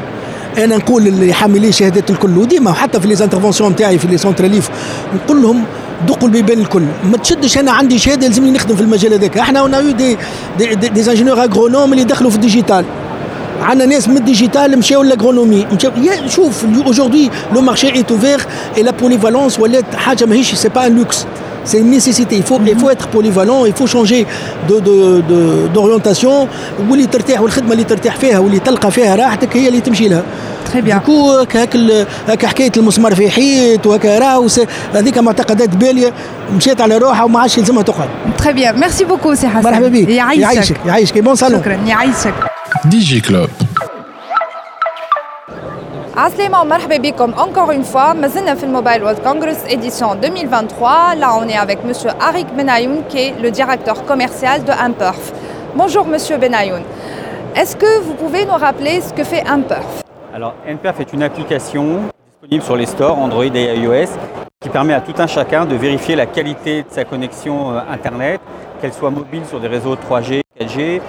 انا 0.58 0.78
نقول 0.78 1.08
اللي 1.08 1.34
حاملين 1.34 1.72
شهادات 1.72 2.10
الكل 2.10 2.38
وديما 2.38 2.74
حتى 2.74 3.00
في 3.00 3.08
لي 3.08 3.16
زانترفونسيون 3.16 3.72
نتاعي 3.72 3.98
في 3.98 4.08
لي 4.08 4.18
سونتراليف 4.18 4.70
نقول 5.16 5.42
لهم 5.42 5.64
دقوا 6.08 6.28
البيبان 6.28 6.60
الكل 6.60 6.84
ما 7.12 7.18
تشدش 7.18 7.58
انا 7.58 7.72
عندي 7.72 8.00
شهاده 8.00 8.28
لازمني 8.28 8.52
نخدم 8.52 8.76
في 8.76 8.82
المجال 8.82 9.14
هذاك 9.14 9.38
احنا 9.38 9.60
اون 9.60 9.74
يو 9.74 9.92
دي 9.92 10.18
دي, 10.58 10.76
دي, 10.76 10.90
دي 10.90 11.12
انجينيور 11.12 11.44
اغرونوم 11.44 11.94
اللي 11.94 12.04
دخلوا 12.04 12.30
في 12.30 12.36
الديجيتال 12.36 12.86
عندنا 13.67 13.87
ناس 13.87 14.09
من 14.09 14.17
ال 14.17 14.24
digital 14.25 14.79
مشاو 14.79 15.03
l'agronomie 15.03 15.67
مشاو 15.73 15.93
شوف 16.29 16.65
aujourd'hui 16.87 17.31
le 17.53 17.61
marché 17.61 17.95
est 17.95 18.13
ouvert 18.13 18.41
et 18.77 18.83
la 18.83 18.91
polyvalence 18.91 19.61
ولات 19.61 19.95
حاجة 19.95 20.25
ماهيش 20.25 20.55
c'est 20.55 20.69
pas 20.69 20.87
un 20.87 20.97
luxe 20.97 21.27
c'est 21.71 21.81
une 21.85 21.91
nécessité. 21.99 22.35
Il 22.43 22.47
faut, 22.49 22.61
il 22.75 22.79
faut 22.83 22.91
être 22.97 23.09
polyvalent, 23.17 23.61
il 23.71 23.75
faut 23.79 23.89
changer 23.97 24.27
d'orientation. 25.75 26.49
واللي 26.91 27.07
ترتاح 27.07 27.41
والخدمة 27.41 27.73
اللي 27.73 27.85
ترتاح 27.85 28.17
فيها 28.17 28.39
واللي 28.39 28.59
تلقى 28.59 28.91
فيها 28.91 29.17
راحتك 29.17 29.57
هي 29.57 29.69
اللي 29.69 29.81
تمشي 29.81 30.09
لها. 30.09 30.23
très 30.73 30.81
bien 30.81 30.99
du 30.99 31.09
coup 31.09 31.31
هاك 31.31 31.77
هاك 32.29 32.47
حكاية 32.47 32.73
المسمار 32.77 33.15
في 33.15 33.31
حيط 33.31 33.87
وهكا 33.87 34.19
راهو 34.19 34.49
هذيك 34.95 35.19
معتقدات 35.19 35.77
بالية. 35.77 36.13
مشيت 36.57 36.81
على 36.81 36.99
روحها 36.99 37.25
وما 37.25 37.41
عادش 37.41 37.59
يلزمها 37.59 37.83
تقعد. 37.83 38.09
très 38.39 38.53
bien 38.53 38.81
merci 38.81 39.05
beaucoup 39.05 39.35
سي 39.35 39.49
حسن 39.49 39.69
مرحبا 39.69 39.89
بك. 39.89 40.09
يعيشك. 40.09 40.77
يعيشك. 40.87 41.19
bon 41.19 41.35
salon 41.35 41.61
شكرا. 41.61 41.79
يعيشك. 41.87 42.35
دي 42.86 43.00
جي 43.00 43.22
كلوب 43.22 43.50
Assalam 46.16 46.64
مرحبا 46.66 46.98
بكم 46.98 47.34
encore 47.34 47.72
une 47.72 47.86
fois 47.94 48.16
مازلنا 48.16 48.56
في 48.56 48.64
الموبايل 48.64 49.04
World 49.04 49.20
Congress 49.24 49.66
édition 49.68 50.16
2023 50.16 51.16
là 51.16 51.36
on 51.36 51.48
est 51.48 51.58
avec 51.58 51.84
monsieur 51.84 52.10
Arik 52.20 52.48
Benayoun 52.58 53.04
qui 53.10 53.18
est 53.18 53.34
le 53.42 53.52
directeur 53.52 54.06
commercial 54.06 54.64
de 54.64 54.72
Imperf 54.72 55.32
Bonjour 55.76 56.06
monsieur 56.06 56.38
Benayoun 56.38 56.84
Est-ce 57.56 57.76
que 57.76 58.00
vous 58.02 58.14
pouvez 58.14 58.46
nous 58.46 58.54
rappeler 58.54 59.02
ce 59.02 59.14
que 59.14 59.26
fait 59.26 59.46
Imperf 59.46 60.04
Alors, 60.34 60.54
NPF 60.66 61.02
est 61.02 61.12
une 61.12 61.22
application 61.22 62.04
disponible 62.42 62.64
sur 62.64 62.78
les 62.78 62.86
stores 62.86 63.20
Android 63.20 63.44
et 63.44 63.76
iOS 63.76 64.12
qui 64.62 64.70
permet 64.70 64.94
à 64.94 65.02
tout 65.02 65.14
un 65.18 65.28
chacun 65.28 65.66
de 65.66 65.76
vérifier 65.76 66.16
la 66.16 66.28
qualité 66.28 66.84
de 66.84 66.88
sa 66.90 67.04
connexion 67.04 67.74
euh, 67.74 67.80
Internet, 67.92 68.40
qu'elle 68.80 68.94
soit 68.94 69.10
mobile 69.10 69.42
sur 69.46 69.60
des 69.60 69.68
réseaux 69.68 69.96
3G, 69.96 70.42
4G, 70.59 71.03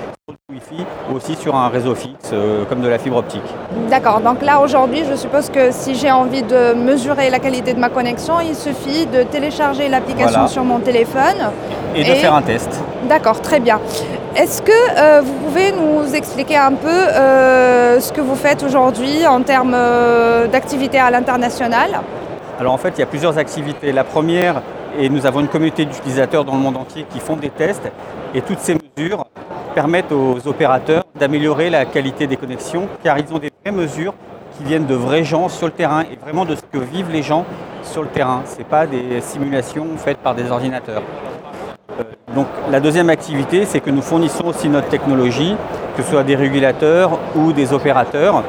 Wi-Fi 0.51 0.85
ou 1.09 1.15
aussi 1.15 1.35
sur 1.35 1.55
un 1.55 1.69
réseau 1.69 1.95
fixe 1.95 2.31
euh, 2.33 2.65
comme 2.65 2.81
de 2.81 2.87
la 2.87 2.97
fibre 2.99 3.17
optique. 3.17 3.43
D'accord, 3.89 4.19
donc 4.19 4.41
là 4.41 4.59
aujourd'hui 4.59 5.03
je 5.09 5.15
suppose 5.15 5.49
que 5.49 5.71
si 5.71 5.95
j'ai 5.95 6.11
envie 6.11 6.43
de 6.43 6.73
mesurer 6.73 7.29
la 7.29 7.39
qualité 7.39 7.73
de 7.73 7.79
ma 7.79 7.89
connexion, 7.89 8.41
il 8.41 8.55
suffit 8.55 9.05
de 9.05 9.23
télécharger 9.23 9.87
l'application 9.87 10.47
sur 10.47 10.63
mon 10.65 10.79
téléphone. 10.79 11.51
Et, 11.95 12.03
de 12.03 12.13
faire 12.15 12.35
un 12.35 12.41
test. 12.41 12.69
D'accord, 13.07 13.41
très 13.41 13.59
bien. 13.59 13.79
Est-ce 14.35 14.61
que 14.61 14.71
euh, 14.71 15.21
vous 15.21 15.33
pouvez 15.45 15.71
nous 15.71 16.13
expliquer 16.13 16.57
un 16.57 16.73
peu 16.73 16.89
euh, 16.89 17.99
ce 18.01 18.11
que 18.11 18.21
vous 18.21 18.35
faites 18.35 18.63
aujourd'hui 18.63 19.25
en 19.25 19.41
termes 19.41 19.77
d'activités 20.51 20.99
à 20.99 21.09
l'international? 21.09 22.01
Alors 22.59 22.73
en 22.73 22.77
fait 22.77 22.93
il 22.97 22.99
y 22.99 23.03
a 23.03 23.07
plusieurs 23.07 23.37
activités. 23.37 23.93
La 23.93 24.03
première, 24.03 24.61
et 24.99 25.09
nous 25.09 25.25
avons 25.25 25.39
une 25.39 25.47
communauté 25.47 25.85
d'utilisateurs 25.85 26.43
dans 26.43 26.53
le 26.53 26.61
monde 26.61 26.77
entier 26.77 27.05
qui 27.09 27.19
font 27.19 27.35
des 27.35 27.49
tests 27.49 27.89
et 28.37 28.41
toutes 28.41 28.59
ces 28.59 28.75
mesures 28.75 29.25
permettent 29.73 30.11
aux 30.11 30.47
opérateurs 30.47 31.03
d'améliorer 31.19 31.71
la 31.71 31.85
qualité 31.85 32.27
des 32.27 32.37
connexions 32.37 32.87
car 33.03 33.17
ils 33.17 33.33
ont 33.33 33.39
des 33.39 33.49
vraies 33.63 33.75
mesures 33.75 34.13
qui 34.55 34.63
viennent 34.63 34.85
de 34.85 34.93
vrais 34.93 35.23
gens 35.23 35.49
sur 35.49 35.65
le 35.65 35.73
terrain 35.73 36.01
et 36.03 36.17
vraiment 36.21 36.45
de 36.45 36.55
ce 36.55 36.61
que 36.61 36.77
vivent 36.77 37.09
les 37.11 37.23
gens 37.23 37.45
sur 37.81 38.03
le 38.03 38.09
terrain. 38.09 38.43
Ce 38.45 38.59
n'est 38.59 38.63
pas 38.63 38.85
des 38.85 39.21
simulations 39.21 39.87
faites 39.97 40.19
par 40.19 40.35
des 40.35 40.51
ordinateurs. 40.51 41.01
Euh, 41.99 42.03
donc 42.35 42.45
la 42.69 42.79
deuxième 42.79 43.09
activité, 43.09 43.65
c'est 43.65 43.79
que 43.79 43.89
nous 43.89 44.03
fournissons 44.03 44.45
aussi 44.45 44.69
notre 44.69 44.89
technologie, 44.89 45.55
que 45.95 46.03
ce 46.03 46.11
soit 46.11 46.23
des 46.23 46.35
régulateurs 46.35 47.17
ou 47.35 47.53
des 47.53 47.73
opérateurs 47.73 48.43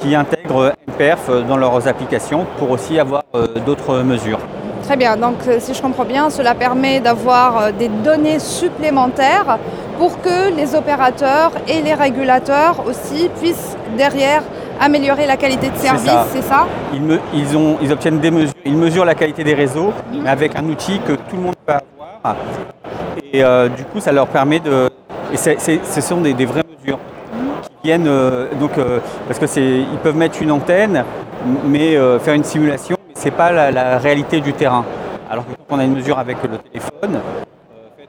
qui 0.00 0.14
intègrent 0.14 0.72
MPERF 0.88 1.30
dans 1.46 1.58
leurs 1.58 1.86
applications 1.86 2.46
pour 2.56 2.70
aussi 2.70 2.98
avoir 2.98 3.24
euh, 3.34 3.46
d'autres 3.66 3.98
mesures. 3.98 4.40
Très 4.86 4.96
bien, 4.96 5.16
donc 5.16 5.36
euh, 5.48 5.56
si 5.60 5.74
je 5.74 5.80
comprends 5.80 6.04
bien, 6.04 6.30
cela 6.30 6.54
permet 6.54 7.00
d'avoir 7.00 7.72
des 7.72 7.88
données 7.88 8.38
supplémentaires 8.38 9.58
pour 9.98 10.20
que 10.20 10.54
les 10.54 10.74
opérateurs 10.74 11.52
et 11.68 11.80
les 11.82 11.94
régulateurs 11.94 12.84
aussi 12.86 13.30
puissent 13.40 13.76
derrière 13.96 14.42
améliorer 14.80 15.26
la 15.26 15.36
qualité 15.36 15.70
de 15.70 15.76
service, 15.76 16.10
c'est 16.32 16.42
ça, 16.42 16.66
ils, 16.92 17.56
ont, 17.56 17.76
ils, 17.80 17.92
obtiennent 17.92 18.18
des 18.18 18.30
mesures, 18.30 18.54
ils 18.64 18.76
mesurent 18.76 19.04
la 19.04 19.14
qualité 19.14 19.44
des 19.44 19.54
réseaux, 19.54 19.92
mais 20.12 20.28
avec 20.28 20.56
un 20.56 20.64
outil 20.64 21.00
que 21.00 21.12
tout 21.12 21.36
le 21.36 21.42
monde 21.42 21.54
peut 21.64 21.72
avoir. 21.72 22.36
Et 23.32 23.44
euh, 23.44 23.68
du 23.68 23.84
coup, 23.84 24.00
ça 24.00 24.12
leur 24.12 24.26
permet 24.26 24.60
de... 24.60 24.90
Et 25.32 25.36
ce 25.36 26.00
sont 26.00 26.20
des, 26.20 26.32
vraies 26.44 26.62
mesures 26.80 26.98
qui 27.62 27.70
viennent... 27.84 28.06
Euh, 28.06 28.46
donc, 28.60 28.78
euh, 28.78 29.00
parce 29.26 29.38
que 29.38 29.46
c'est, 29.46 29.80
ils 29.80 29.98
peuvent 30.02 30.16
mettre 30.16 30.40
une 30.42 30.52
antenne, 30.52 31.04
mais 31.66 31.96
faire 32.20 32.34
une 32.34 32.44
simulation, 32.44 32.93
mais 33.24 33.30
ce 33.30 33.34
n'est 33.34 33.36
pas 33.36 33.70
la, 33.70 33.98
réalité 33.98 34.40
du 34.40 34.52
terrain. 34.52 34.84
Alors 35.30 35.44
que 35.44 35.52
quand 35.68 35.76
on 35.76 35.78
a 35.78 35.84
une 35.84 35.94
mesure 35.94 36.18
avec 36.18 36.36
le 36.42 36.58
téléphone, 36.58 37.20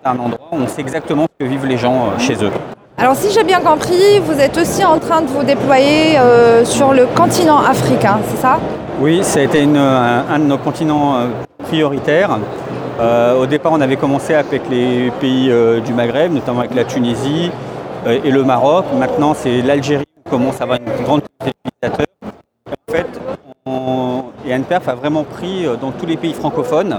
à 0.04 0.12
un 0.12 0.20
endroit, 0.20 0.48
on 0.52 0.68
sait 0.68 0.82
exactement 0.82 1.24
ce 1.24 1.46
que 1.46 1.50
vivent 1.50 1.66
les 1.66 1.78
gens 1.78 2.18
chez 2.20 2.36
eux. 2.44 2.52
Alors 2.98 3.16
si 3.16 3.32
j'ai 3.32 3.44
bien 3.44 3.60
compris, 3.60 4.20
vous 4.20 4.40
êtes 4.40 4.58
aussi 4.58 4.86
en 4.86 5.00
train 5.00 5.22
de 5.22 5.28
vous 5.28 5.44
déployer 5.44 6.18
sur 6.64 6.94
le 6.94 7.08
continent 7.08 7.60
africain, 7.60 8.20
c'est 8.28 8.38
ça? 8.38 8.60
Oui, 9.02 9.24
ça 9.24 9.40
a 9.40 9.44
été 9.44 9.64
un, 9.64 10.40
de 10.40 10.44
nos 10.44 10.58
continents 10.58 11.18
prioritaires. 11.60 12.38
Euh, 13.00 13.42
au 13.42 13.46
départ, 13.46 13.74
on 13.74 13.82
avait 13.82 13.98
commencé 13.98 14.34
avec 14.34 14.70
les 14.70 15.12
pays 15.20 15.52
euh, 15.52 15.82
du 15.82 15.94
Maghreb, 15.94 16.32
notamment 16.32 16.62
avec 16.62 16.74
la 16.74 16.86
Tunisie 16.86 17.52
euh, 18.08 18.20
et 18.24 18.32
le 18.32 18.44
Maroc. 18.44 18.86
Maintenant, 18.98 19.34
c'est 19.34 19.62
l'Algérie 19.62 20.06
qui 20.24 20.30
commence 20.30 20.62
à 20.62 20.64
avoir 20.64 20.80
une 20.80 21.04
grande 21.04 21.22
quantité 21.22 21.58
d'utilisateurs. 21.66 22.06
En 22.24 22.92
fait, 22.94 23.08
on, 23.66 24.05
et 24.46 24.54
a 24.54 24.96
vraiment 24.96 25.24
pris 25.24 25.66
dans 25.82 25.92
tous 25.92 26.06
les 26.06 26.18
pays 26.18 26.34
francophones, 26.34 26.98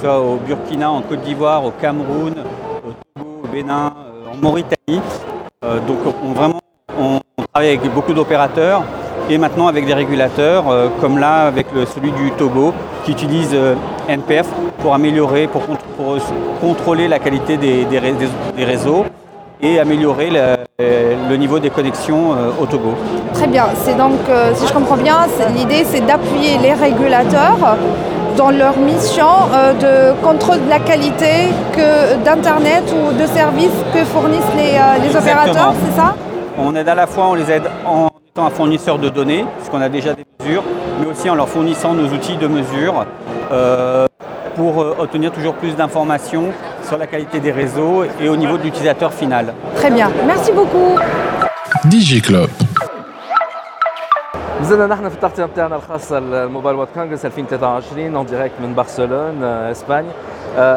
soit 0.00 0.20
au 0.20 0.36
Burkina, 0.36 0.90
en 0.90 1.02
Côte 1.02 1.20
d'Ivoire, 1.22 1.64
au 1.64 1.70
Cameroun, 1.70 2.34
au 2.86 2.92
Togo, 3.14 3.40
au 3.44 3.48
Bénin, 3.48 3.92
en 4.32 4.36
Mauritanie. 4.36 5.00
donc, 5.62 5.98
on, 6.24 6.32
vraiment, 6.32 6.60
on 6.98 7.20
travaille 7.52 7.76
avec 7.76 7.92
beaucoup 7.92 8.12
d'opérateurs 8.12 8.82
et 9.30 9.38
maintenant 9.38 9.66
avec 9.68 9.86
des 9.86 9.94
régulateurs, 9.94 10.64
comme 11.00 11.18
là 11.18 11.46
avec 11.46 11.66
celui 11.94 12.12
du 12.12 12.30
Togo, 12.32 12.72
qui 13.04 13.12
utilise 13.12 13.56
NPF 14.08 14.48
pour 14.78 14.94
améliorer, 14.94 15.48
pour, 15.48 15.62
contrôler 16.60 17.08
la 17.08 17.18
qualité 17.18 17.56
des, 17.56 18.64
réseaux 18.64 19.04
et 19.60 19.78
améliorer 19.78 20.30
le, 20.30 21.36
niveau 21.36 21.58
des 21.58 21.70
connexions 21.70 22.32
euh, 22.32 22.50
au 22.60 22.66
Togo. 22.66 22.94
Très 23.34 23.46
bien. 23.46 23.66
C'est 23.82 23.96
donc, 23.96 24.18
euh, 24.28 24.52
si 24.54 24.66
je 24.66 24.72
comprends 24.72 24.96
bien, 24.96 25.18
l'idée 25.54 25.84
c'est 25.84 26.04
d'appuyer 26.04 26.58
les 26.58 26.72
régulateurs 26.72 27.76
dans 28.36 28.50
leur 28.50 28.76
mission 28.78 29.26
euh, 29.52 29.72
de 30.14 30.20
contrôle 30.22 30.64
de 30.64 30.68
la 30.68 30.78
qualité 30.78 31.48
d'Internet 32.24 32.84
ou 32.92 33.12
de 33.20 33.26
services 33.26 33.84
que 33.92 34.04
fournissent 34.04 34.54
les, 34.56 35.16
opérateurs, 35.16 35.74
c'est 35.84 35.96
ça? 35.96 36.14
On 36.58 36.74
aide 36.74 36.88
à 36.88 36.94
la 36.94 37.06
fois, 37.06 37.28
on 37.28 37.34
les 37.34 37.50
aide 37.50 37.70
en 37.86 38.08
étant 38.28 38.46
un 38.46 38.50
fournisseur 38.50 38.98
de 38.98 39.08
données, 39.08 39.44
puisqu'on 39.56 39.80
a 39.80 39.88
déjà 39.88 40.14
des 40.14 40.24
mesures, 40.40 40.64
mais 41.00 41.06
aussi 41.06 41.30
en 41.30 41.34
leur 41.34 41.48
fournissant 41.48 41.94
nos 41.94 42.08
outils 42.08 42.36
de 42.36 42.46
mesure 42.46 43.06
pour 44.56 44.78
obtenir 44.98 45.30
toujours 45.30 45.54
plus 45.54 45.76
d'informations 45.76 46.52
sur 46.82 46.98
la 46.98 47.06
qualité 47.06 47.40
des 47.40 47.52
réseaux 47.52 48.04
et 48.20 48.28
au 48.28 48.36
niveau 48.36 48.56
de 48.58 48.62
l'utilisateur 48.62 49.12
final. 49.12 49.54
Très 49.76 49.90
bien, 49.90 50.10
merci 50.26 50.52
beaucoup. 50.52 50.98
DJ 51.90 52.20
Club. 52.22 52.50
نزلنا 54.60 54.86
نحن 54.86 55.08
في 55.08 55.14
التغطيه 55.14 55.44
نتاعنا 55.44 55.76
الخاصه 55.76 56.18
ال 56.18 56.26
Mobile 56.26 56.76
World 56.76 56.88
Congress 56.94 57.24
2023 57.26 58.14
en 58.16 58.26
direct 58.26 58.54
من 58.60 58.74
برشلونه 58.74 59.70
اسبانيا 59.70 60.12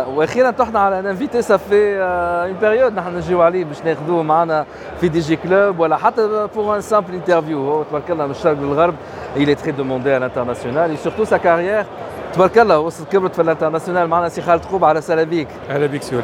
وأخيرا 0.08 0.52
طحنا 0.52 0.80
على 0.80 1.00
un 1.00 1.06
invité 1.06 1.42
ça 1.42 1.60
fait 1.60 1.98
une 1.98 2.54
période 2.62 2.94
نحن 2.96 3.16
نجيو 3.18 3.42
عليه 3.42 3.66
باش 3.66 3.78
ناخذوه 3.86 4.24
معنا 4.24 4.66
في 5.02 5.08
DigiClub 5.10 5.80
ولا 5.80 5.98
حتى 5.98 6.48
pour 6.56 6.76
une 6.76 6.82
simple 6.82 7.14
interview 7.14 7.72
هو 7.72 7.84
تبارك 7.84 8.12
الله 8.12 8.26
من 8.26 8.32
الشرق 8.32 8.58
للغرب 8.62 8.96
il 9.38 9.50
est 9.50 9.60
très 9.64 9.72
demandé 9.72 10.12
à 10.12 10.20
l'international 10.20 10.92
et 10.92 10.98
surtout 10.98 11.26
sa 11.26 11.40
carrière 11.40 11.86
تبارك 12.34 12.58
الله 12.58 12.80
وصلت 12.80 13.12
كبرت 13.12 13.36
في 13.36 13.42
ال 13.42 13.46
international 13.46 14.08
معنا 14.08 14.30
سي 14.30 14.42
خالد 14.42 14.66
قوبعة 14.66 14.86
عسلامة 14.86 15.30
بيك. 15.30 15.48
أهلا 15.70 15.86
بك 15.86 16.04
sorry 16.04 16.24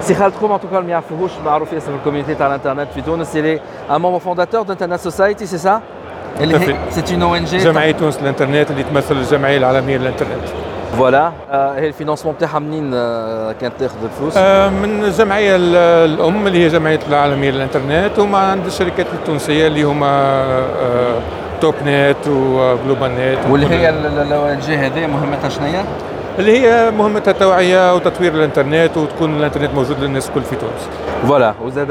سي 0.00 0.14
خالد 0.14 0.34
قوبعة 0.34 0.52
en 0.52 0.60
tout 0.60 0.71
cas 0.71 0.80
ما 0.80 0.90
يعرفوهوش 0.90 1.30
معروف 1.44 1.72
ياسر 1.72 1.94
ال 1.94 1.98
community 1.98 2.34
تاع 2.34 2.46
الانترنت 2.46 2.88
في 2.94 3.02
تونس. 3.02 3.32
سي 3.32 3.60
un 3.90 4.00
membre 4.00 4.18
fondateur 4.18 4.62
d'Internet 4.62 5.00
Society 5.00 5.46
c'est 5.46 5.58
ça 5.58 5.80
اللي 6.40 6.58
هي 6.58 6.76
c'est 6.90 7.14
une 7.14 7.22
ONG 7.22 7.58
جمعية 7.58 7.92
تونس 7.92 8.18
الانترنت 8.18 8.70
اللي 8.70 8.82
تمثل 8.82 9.16
الجمعية 9.16 9.58
العالمية 9.58 9.96
للانترنت. 9.96 10.44
voilà 10.98 11.32
هي 11.50 11.88
ال 11.88 11.92
financement 11.92 12.38
تاعها 12.38 12.58
منين 12.58 12.90
كانت 13.60 13.72
تاخذ 13.78 14.04
الفلوس؟ 14.04 14.36
من 14.82 15.04
الجمعيه 15.04 15.56
الأم 16.04 16.46
اللي 16.46 16.64
هي 16.64 16.68
جمعية 16.68 17.00
العالمية 17.08 17.50
للانترنت 17.50 18.18
وما 18.18 18.38
عند 18.38 18.66
الشركات 18.66 19.06
التونسية 19.12 19.66
اللي 19.66 19.82
هما 19.82 20.44
Topnet 21.64 21.74
و 21.86 22.28
GlobalNet 22.28 23.38
واللي 23.50 23.66
هي 23.66 23.90
الجهة 24.52 24.86
هذه 24.86 25.06
مهمتها 25.06 25.48
شنو 25.48 25.66
هي؟ 25.66 25.84
اللي 26.38 26.60
هي 26.60 26.90
مهمتها 26.90 27.30
التوعية 27.30 27.94
وتطوير 27.94 28.34
الإنترنت 28.34 28.96
وتكون 28.96 29.36
الإنترنت 29.36 29.74
موجود 29.74 30.00
للناس 30.00 30.28
الكل 30.28 30.42
في 30.42 30.56
تونس. 30.56 30.88
voilà 31.26 31.54
وزاد 31.62 31.88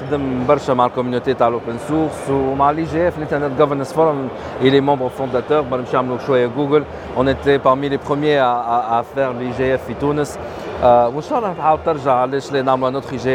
خدم 0.00 0.46
برشا 0.48 0.72
مع 0.72 0.86
ال 0.86 0.91
community 0.91 1.34
تاع 1.34 1.48
ال 1.48 1.54
open 1.54 1.78
source 1.88 2.30
ومع 2.30 2.70
l'IGF 2.70 3.16
ال 3.16 3.21
Internet 3.21 3.58
Governance 3.58 3.92
Forum 3.92 4.28
il 4.62 4.72
est 4.74 4.80
membre 4.80 5.10
fondateur. 5.20 5.62
باش 5.70 5.94
نعملوا 5.94 6.18
شوية 6.26 6.46
جوجل 6.46 6.84
on 7.18 7.26
était 7.26 7.58
parmi 7.58 7.88
les 7.88 7.98
premiers 7.98 8.38
à, 8.38 8.98
à 8.98 9.02
faire 9.16 9.30
les 9.40 9.46
IGF 9.46 9.80
في 9.86 9.94
تونس. 10.00 10.38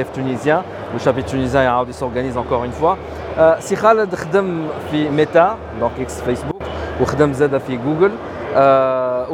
IGF 0.02 0.10
tunisien 0.16 0.62
وال 0.94 1.01
chapitre 1.01 1.30
tunisien 1.30 1.64
يعاود 1.64 1.90
s'organise 1.90 2.38
encore 2.38 2.58
une 2.58 2.72
fois 2.72 2.96
سي 3.60 3.76
خالد 3.76 4.16
خدم 4.16 4.68
في 4.92 5.10
ميتا 5.10 5.58
donc 5.80 5.92
ex 6.00 6.22
Facebook 6.22 6.62
وخدم 7.02 7.34
زاد 7.34 7.58
في 7.58 7.78
جوجل 7.78 8.12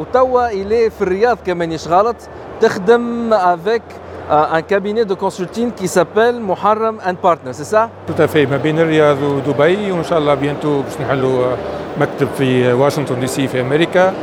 وتوا 0.00 0.48
الي 0.48 0.90
في 0.90 1.02
الرياض 1.02 1.38
كمان 1.46 1.72
يشغلط 1.72 2.16
تخدم 2.60 3.32
avec 3.32 3.82
un 4.30 4.62
cabinet 4.62 5.04
de 5.04 5.14
consulting 5.14 5.70
qui 5.78 5.86
s'appelle 5.86 6.40
Muharram 6.40 6.96
and 7.06 7.14
Partners, 7.14 7.52
c'est 7.52 7.70
ça? 7.74 7.90
Tout 8.08 8.20
à 8.20 8.26
fait, 8.26 8.46
ما 8.46 8.56
بين 8.56 8.78
الرياض 8.78 9.22
ودبي 9.22 9.92
وان 9.92 10.04
شاء 10.04 10.18
الله 10.18 10.34
bientôt 10.34 10.82
باش 10.82 11.00
نحلوا 11.00 11.56
مكتب 12.00 12.28
في 12.38 12.72
واشنطن 12.72 13.20
دي 13.20 13.26
سي 13.26 13.48
في 13.48 13.60
أمريكا 13.60 14.14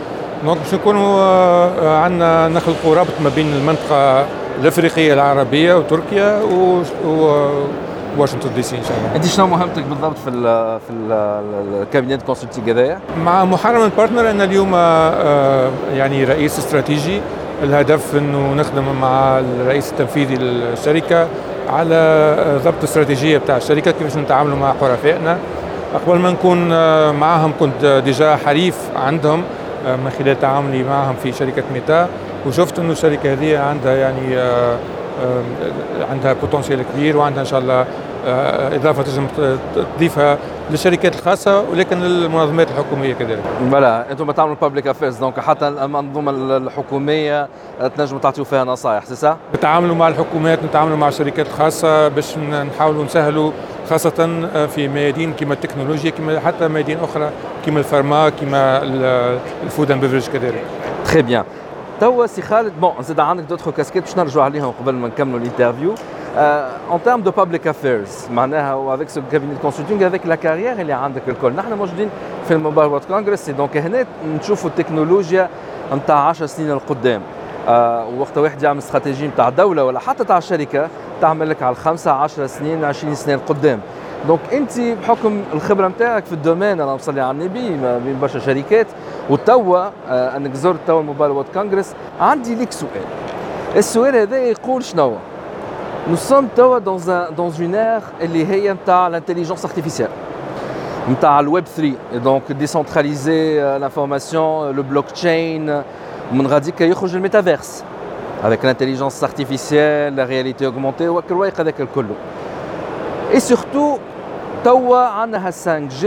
donc 0.44 0.58
باش 0.58 0.74
نكونوا 0.74 1.98
عندنا 1.98 2.48
نخلقوا 2.48 2.96
رابط 2.96 3.14
ما 3.24 3.30
بين 3.36 3.54
المنطقة 3.54 4.26
الأفريقية 4.62 5.14
العربية 5.14 5.74
وتركيا 5.74 6.42
و 6.42 6.82
واشنطن 8.18 8.54
دي 8.56 8.64
سي 8.64 8.78
إن 8.78 8.84
شاء 8.84 8.98
الله. 8.98 9.16
أنت 9.16 9.26
شنو 9.26 9.48
مهمتك 9.48 9.84
بالضبط 9.84 10.18
في 10.18 10.30
ال 10.30 10.80
في 10.80 10.94
ال 11.82 11.87
cabinet 11.87 12.22
consulting 12.22 12.70
هذايا؟ 12.70 13.00
مع 13.26 13.46
محرم 13.46 13.84
Partners 13.84 14.30
أنا 14.30 14.44
اليوم 14.44 14.72
آه، 14.76 15.70
يعني 15.94 16.24
رئيس 16.24 16.60
استراتيجي. 16.60 17.22
الهدف 17.64 18.16
إنه 18.16 18.54
نخدم 18.54 18.84
مع 19.02 19.40
الرئيس 19.40 19.92
التنفيذي 19.92 20.36
للشركة 20.36 21.28
على 21.70 22.36
ضبط 22.66 22.84
استراتيجية 22.84 23.38
بتاع 23.38 23.58
الشركة 23.58 23.92
كيفاش 23.92 24.18
نتعاملوا 24.18 24.58
مع 24.58 24.74
حرفائنا. 24.82 25.38
قبل 26.08 26.18
ما 26.20 26.32
نكون 26.32 26.72
آه، 26.72 27.12
معهم 27.12 27.54
كنت 27.60 28.02
déjà 28.06 28.36
حريف 28.36 28.76
عندهم. 28.96 29.40
آه، 29.40 29.62
من 29.86 30.12
خلال 30.20 30.40
تعاملي 30.40 30.84
معهم 30.84 31.16
في 31.24 31.32
شركة 31.32 31.63
ميتا 31.74 32.10
وشفت 32.48 32.80
إنه 32.80 32.92
الشركة 32.92 33.34
هذه 33.34 33.60
عندها 33.60 33.96
يعني 33.96 34.38
عندها 36.12 36.34
potentiel 36.34 36.82
كبير 36.94 37.18
وعندها 37.18 37.42
إن 37.42 37.46
شاء 37.46 37.60
الله 37.60 37.86
آه، 38.25 38.75
إضافة 38.75 39.04
تنجم 39.04 39.28
تضيفها 39.98 40.38
للشركات 40.72 41.16
الخاصة 41.16 41.62
ولكن 41.62 42.00
للمنظمات 42.00 42.72
الحكومية 42.72 43.13
كذلك. 43.13 43.44
بلا 43.62 44.12
أنتم 44.12 44.32
تعملوا 44.32 44.56
public 44.62 44.88
affairs 44.88 45.18
donc 45.18 45.40
حتى 45.40 45.68
المنظومة 45.68 46.32
الحكومية 46.58 47.48
تنجموا 47.98 48.20
تعطيوا 48.22 48.46
فيها 48.46 48.63
نصائح 48.63 49.06
سي 49.06 49.16
سا؟ 49.16 49.38
نتعاملوا 49.56 49.96
مع 49.96 50.08
الحكومات 50.08 50.63
نتعاملوا 50.63 50.98
مع 50.98 51.08
الشركات 51.08 51.48
الخاصة 51.48 52.08
باش 52.08 52.38
نحاولوا 52.38 53.04
نسهلوا 53.04 53.52
خاصة 53.90 54.48
في 54.68 54.88
ميادين 54.88 55.34
كما 55.34 55.54
التكنولوجيا 55.54 56.12
كما 56.12 56.40
حتى 56.40 56.68
ميادين 56.68 56.98
أخرى 57.00 57.30
كما 57.65 57.79
ال 57.80 57.87
pharma 57.87 58.30
كما 58.29 58.82
ال 59.63 59.69
food 59.69 59.92
and 59.92 60.06
beverage 60.06 60.30
كذلك. 60.34 60.63
très 61.06 61.22
bien. 61.22 61.44
توا 62.00 62.25
سي 62.25 62.41
خالد 62.41 62.74
bon 62.82 62.92
زاد 63.01 63.20
عندك 63.20 63.43
d'autres 63.44 63.72
casquettes 63.72 64.04
باش 64.03 64.17
نرجعوا 64.17 64.46
عليهم 64.46 64.74
قبل 64.82 64.93
ما 64.93 65.08
نكملوا 65.08 65.39
ال 65.40 65.45
interview 65.45 65.96
en 66.91 67.00
termes 67.05 67.24
de 67.24 67.32
public 67.32 67.67
affairs 67.67 68.32
معناها 68.32 68.98
ce 68.98 69.20
cabinet 69.32 69.53
de 69.53 69.62
consulting 69.62 70.03
avec 70.03 70.25
la 70.25 70.38
carrière 70.38 70.89
عندك 70.89 71.22
الكل 71.27 71.53
نحن 71.53 71.74
موجودين 71.74 72.10
في 72.48 72.53
ال 72.54 72.59
Mobile 72.59 72.90
World 72.90 73.04
Congress 73.04 73.50
donc 73.50 73.78
هنا 73.77 74.05
نشوفوا 74.39 74.70
التكنولوجيا 74.70 75.50
نتاع 75.93 76.27
10 76.27 76.46
سنين 76.46 76.72
القدام 76.72 77.22
آه 77.67 78.08
وقت 78.20 78.38
واحد 78.38 78.63
يعمل 78.63 78.77
استراتيجيه 78.77 79.27
نتاع 79.27 79.50
دولة 79.50 79.84
ولا 79.84 80.00
حتى 80.00 80.24
تاع 80.24 80.39
شركة 80.39 80.88
تعمل 81.22 81.50
لك 81.50 81.63
على 81.63 81.72
الخمسة 81.72 82.12
10 82.12 82.48
سنين 82.48 82.84
20 82.86 83.15
سنة 83.15 83.34
القدام 83.34 83.79
donc 84.28 84.40
انت 84.53 84.80
بحكم 84.80 85.42
الخبره 85.53 85.88
نتاعك 85.88 86.25
في 86.25 86.34
ال 86.34 86.40
domaine 86.40 86.82
أنا 86.82 86.96
مصلي 86.96 87.22
على 87.22 87.32
النبي 87.32 87.70
بين 88.06 88.20
برشا 88.22 88.39
شركات 88.39 88.88
وتوا 89.30 89.77
آه 90.10 90.38
انك 90.38 90.53
زرت 90.53 90.80
توا 90.88 91.01
ال 91.02 91.06
Mobile 91.06 91.32
World 91.32 91.46
Congress 91.54 91.94
عندي 92.22 92.56
ليك 92.56 92.72
سؤال 92.72 93.03
السؤال 93.75 94.15
هذا 94.15 94.38
يقول 94.38 94.84
شنو 94.84 95.13
Nous 96.12 96.18
sommes 96.18 96.50
dans, 96.58 97.10
un, 97.10 97.32
dans 97.32 97.50
une 97.50 97.75
ère 97.75 98.03
اللي 98.22 98.46
هي 98.46 98.74
نتاع 98.74 99.10
l'intelligence 99.20 99.65
artificielle. 99.65 100.12
نتاع 101.10 101.39
الويب 101.39 101.63
3 101.65 101.92
donc 102.25 102.51
décentraliser 102.51 103.62
l'information 103.80 104.72
le 104.74 104.82
blockchain. 104.84 105.84
ومن 106.32 106.48
غاديك 106.48 106.82
يخرج 106.82 107.15
الميتافيرس 107.15 107.84
avec 108.44 108.63
l'intelligence 108.63 109.24
artificielle 109.24 110.15
la 110.15 110.25
réalité 110.25 110.65
augmentée 110.68 111.08
والروايق 111.08 111.60
هذاك 111.60 111.82
الكل 111.82 112.06
et 113.34 113.39
surtout 113.39 114.00
توا 114.63 114.98
عندنا 114.98 115.51
5G 115.51 116.05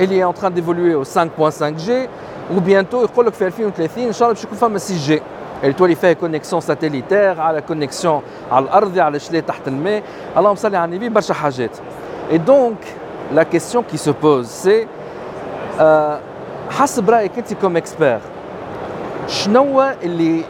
اللي 0.00 0.20
est 0.20 0.24
en 0.24 0.32
train 0.32 0.50
d'évoluer 0.50 0.94
au 0.94 1.04
5.5G 1.04 1.90
و 2.56 2.62
bientôt 2.62 3.02
يقول 3.02 3.26
لك 3.26 3.32
في 3.32 3.46
2030 3.46 4.04
ان 4.04 4.12
شاء 4.12 4.28
الله 4.28 4.34
باش 4.34 4.44
يكون 4.44 4.58
فما 4.58 4.78
6G 4.78 5.20
اللي 5.62 5.72
تولي 5.72 5.94
فيها 5.94 6.12
connexion 6.12 6.60
satellitaire 6.60 7.40
على 7.40 7.60
connexion 7.60 8.22
على 8.52 8.64
الأرض 8.64 8.98
على 8.98 9.18
شلي 9.18 9.40
تحت 9.40 9.68
الماء 9.68 10.02
اللهم 10.36 10.54
صل 10.54 10.74
على 10.74 10.84
النبي 10.84 11.08
برشا 11.08 11.34
حاجات 11.34 11.70
et 12.30 12.38
donc 12.38 12.78
la 13.32 13.42
question 13.42 13.84
qui 13.84 13.96
se 13.96 14.12
pose 14.22 14.46
c'est 14.46 14.86
حسب 16.70 17.10
رايك 17.10 17.38
انت 17.38 17.54
comme 17.54 17.76
expert 17.76 18.18
شنو 19.28 19.82
اللي 20.02 20.42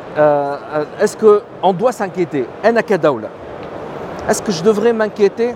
est-ce 1.05 1.39
qu'on 1.65 1.77
doit 1.77 1.91
s'inquiéter 1.91 2.45
أنا 2.65 2.81
كدوله 2.81 3.29
est-ce 4.31 4.46
que 4.46 4.53
je 4.53 4.65
devrais 4.65 4.93
m'inquiéter 4.93 5.55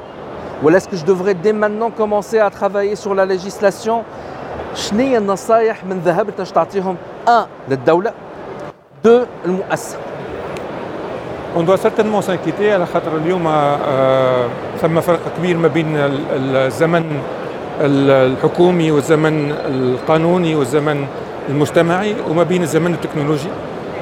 ولا 0.62 0.76
est-ce 0.76 0.89
que 0.89 0.96
je 0.96 1.04
devrais 1.06 1.32
dès 1.32 1.52
maintenant 1.52 1.90
commencer 1.98 2.40
à 2.42 2.48
travailler 2.48 2.94
sur 2.96 3.14
la 3.14 3.24
législation 3.24 4.02
شنو 4.74 5.16
النصائح 5.16 5.84
من 5.84 5.98
ذهب 6.04 6.26
باش 6.38 6.50
تعطيهم 6.50 6.96
ان 7.28 7.44
للدوله 7.68 8.12
دو 9.04 9.24
المؤسسه 9.44 9.96
On 11.56 11.62
doit 11.62 11.78
certainement 11.78 12.20
s'inquiéter 12.22 12.68
على 12.74 12.86
خاطر 12.86 13.16
اليوم 13.16 13.44
ثم 14.82 15.00
فرق 15.00 15.20
كبير 15.38 15.56
ما 15.56 15.68
بين 15.68 15.96
الزمن 15.96 17.20
الحكومي 17.80 18.90
والزمن 18.90 19.50
القانوني 19.50 20.54
والزمن 20.54 21.06
المجتمعي 21.48 22.14
وما 22.30 22.42
بين 22.42 22.62
الزمن 22.62 22.94
التكنولوجي 22.94 23.48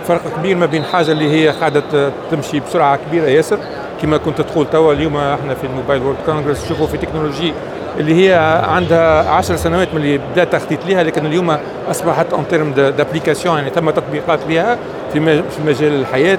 فرق 0.09 0.21
كبير 0.39 0.57
ما 0.57 0.67
بين 0.67 0.85
حاجة 0.85 1.13
اللي 1.13 1.31
هي 1.31 1.49
قاعدة 1.49 2.11
تمشي 2.31 2.61
بسرعة 2.61 2.99
كبيره 3.09 3.25
ياسر 3.27 3.59
كما 4.03 4.17
كنت 4.17 4.41
تقول 4.41 4.71
توا 4.71 4.93
اليوم 4.93 5.17
إحنا 5.17 5.55
في 5.55 5.65
ال 5.67 5.72
Mobile 5.72 6.03
World 6.03 6.17
Congress 6.27 6.65
نشوفوا 6.65 6.87
في 6.87 6.97
technologies 6.99 7.53
اللي 7.99 8.29
هي 8.29 8.35
عندها 8.69 9.31
10 9.31 9.57
سنوات 9.57 9.95
من 9.95 10.01
اللي 10.01 10.19
بدأ 10.33 10.43
التخطيط 10.43 10.87
لها 10.87 11.03
لكن 11.03 11.27
اليوم 11.27 11.57
أصبحت 11.91 12.33
en 12.33 12.49
termes 12.49 12.73
d'application 12.73 13.59
يعني 13.59 13.71
ثم 13.71 13.91
تطبيقات 13.91 14.41
لها 14.49 14.79
في 15.13 15.41
مجال 15.67 16.01
الحياة 16.01 16.39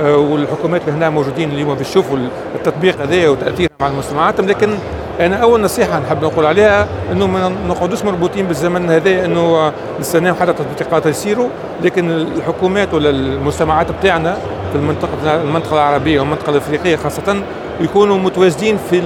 آه، 0.00 0.16
والحكومات 0.16 0.88
هنا 0.88 1.10
موجودين 1.10 1.50
اليوم 1.50 1.74
بيشوفوا 1.74 2.18
التطبيق 2.54 3.00
هذايا 3.02 3.28
وتاثيره 3.28 3.70
مع 3.80 3.88
المجتمعات 3.88 4.40
لكن 4.40 4.74
أنا 5.20 5.36
أول 5.36 5.60
نصيحة 5.60 5.98
نحب 5.98 6.24
نقول 6.24 6.46
عليها 6.46 6.88
إنه 7.12 7.26
ما 7.26 7.52
نقعدوش 7.68 8.04
مربوطين 8.04 8.46
بالزمن 8.46 8.90
هذا 8.90 9.24
إنه 9.24 9.72
نستناو 10.00 10.34
حتى 10.34 10.50
التطبيقات 10.50 11.06
يصيروا 11.06 11.48
لكن 11.82 12.10
الحكومات 12.10 12.94
ولا 12.94 13.10
المجتمعات 13.10 13.86
بتاعنا 14.00 14.36
في 14.72 14.78
المنطقة 14.78 15.42
المنطقة 15.42 15.74
العربية 15.74 16.20
والمنطقة 16.20 16.50
الأفريقية 16.50 16.96
خاصة 16.96 17.42
يكونوا 17.80 18.18
متواجدين 18.18 18.78
في 18.90 19.02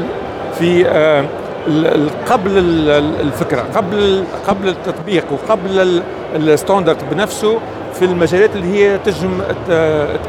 في 0.58 0.86
آه 0.88 1.24
قبل 2.30 2.50
الفكرة 3.20 3.64
قبل 3.74 4.24
قبل 4.48 4.68
التطبيق 4.68 5.24
وقبل 5.32 6.02
ال 6.36 6.43
standard 6.43 6.96
بنفسه 7.10 7.58
في 7.94 8.04
المجالات 8.04 8.56
اللي 8.56 8.66
هي 8.66 8.98
تجم 8.98 9.40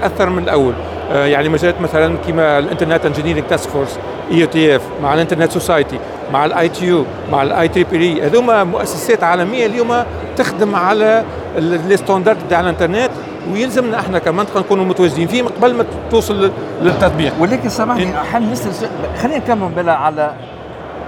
تأثر 0.02 0.30
من 0.30 0.44
الأول. 0.44 0.74
آه، 1.12 1.26
يعني 1.26 1.50
مجالات 1.50 1.82
مثلا 1.82 2.18
كما 2.28 2.60
ال 2.60 2.65
Internet 2.65 3.06
Engineering 3.06 3.44
Task 3.50 3.70
Force 3.70 4.00
IETF 4.32 4.82
مع 5.04 5.14
ال 5.14 5.18
Internet 5.18 5.52
Society 5.52 6.00
مع 6.34 6.46
ال 6.46 6.70
ITU 6.70 7.06
مع 7.32 7.44
ال 7.44 7.68
IEEE 7.68 8.22
هذوما 8.22 8.64
مؤسسات 8.64 9.24
عالمية 9.24 9.66
اليوم 9.66 10.04
تخدم 10.38 10.76
على 10.76 11.24
ال 11.58 11.67
standard 11.67 12.38
تاع 12.50 12.60
الإنترنت. 12.60 13.12
ويلزمنا 13.54 14.00
إحنا 14.00 14.20
كمنطقه 14.20 14.60
نكونوا 14.60 14.86
متواجدين 14.86 15.28
فيه 15.28 15.44
قبل 15.44 15.74
ما 15.74 15.86
توصل 16.12 16.52
للتطبيق. 16.82 17.34
ولكن 17.40 17.70
سامحني 17.70 18.14
حل 18.14 18.52
نسال 18.52 18.90
خلينا 19.22 19.38
نكمل 19.38 19.70
بلا 19.76 19.94
على 19.94 20.34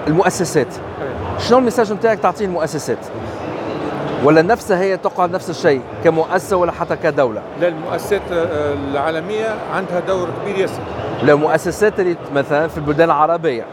المؤسسات. 0.07 0.67
شنو 1.39 1.57
ال 1.57 1.62
message 1.62 1.93
نتاعك 1.93 2.19
تعطيه 2.19 2.45
المؤسسات؟ 2.45 2.97
ولا 4.23 4.41
نفسها 4.41 4.81
هي 4.81 4.97
تقعد 4.97 5.31
نفس 5.31 5.49
الشيء 5.49 5.81
كمؤسسة 6.03 6.57
ولا 6.57 6.71
حتى 6.71 6.95
كدولة؟ 6.95 7.41
لا 7.61 7.67
المؤسسات 7.67 8.21
آه، 8.31 8.73
العالمية 8.73 9.55
عندها 9.73 9.99
دور 9.99 10.29
كبير 10.43 10.57
ياسر. 10.57 10.81
لا 11.23 11.33
المؤسسات 11.33 11.99
اللي 11.99 12.15
مثلا 12.35 12.67
في 12.67 12.77
البلدان 12.77 13.09
العربية. 13.09 13.65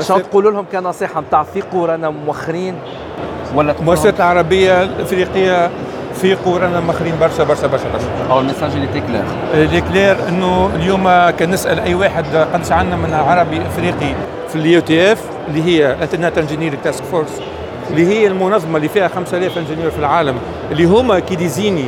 شنو 0.00 0.18
تقولوا 0.18 0.50
لهم 0.50 0.64
كنصيحة؟ 0.72 1.20
نتاع 1.20 1.44
فيقوا 1.44 1.86
رانا 1.86 2.10
موخرين؟ 2.10 2.74
ولا 3.54 3.74
المؤسسات 3.80 4.16
العربيه 4.16 4.82
الافريقيه 4.82 5.70
فيقوا 6.20 6.58
رانا 6.58 6.80
مخرين 6.80 7.14
برشا 7.20 7.44
برشا 7.44 7.66
برشا 7.66 7.84
برشا. 7.92 8.06
أو 8.30 8.40
ال 8.40 8.44
message 8.44 8.70
اللي 8.72 8.86
clair 8.86 9.24
اللي 9.54 9.80
clair 9.80 10.28
إنه 10.28 10.70
اليوم 10.74 11.04
كان 11.30 11.50
نسال 11.50 11.80
أي 11.80 11.94
واحد 11.94 12.24
قداش 12.36 12.72
عندنا 12.72 12.96
من 12.96 13.14
عربي 13.14 13.60
إفريقي 13.66 14.14
في 14.48 14.56
ال 14.56 14.80
IETF 14.80 15.22
اللي 15.48 15.62
هي 15.64 15.96
Internet 16.02 16.38
Engineering 16.38 16.74
Task 16.84 17.04
Force 17.04 17.40
اللي 17.90 18.06
هي 18.06 18.26
المنظمة 18.26 18.76
اللي 18.76 18.88
فيها 18.88 19.08
5000 19.08 19.58
ingénieurs 19.58 19.90
في 19.90 19.98
العالم 19.98 20.36
اللي 20.70 20.84
هما 20.84 21.18
qui 21.18 21.35
désignent 21.35 21.84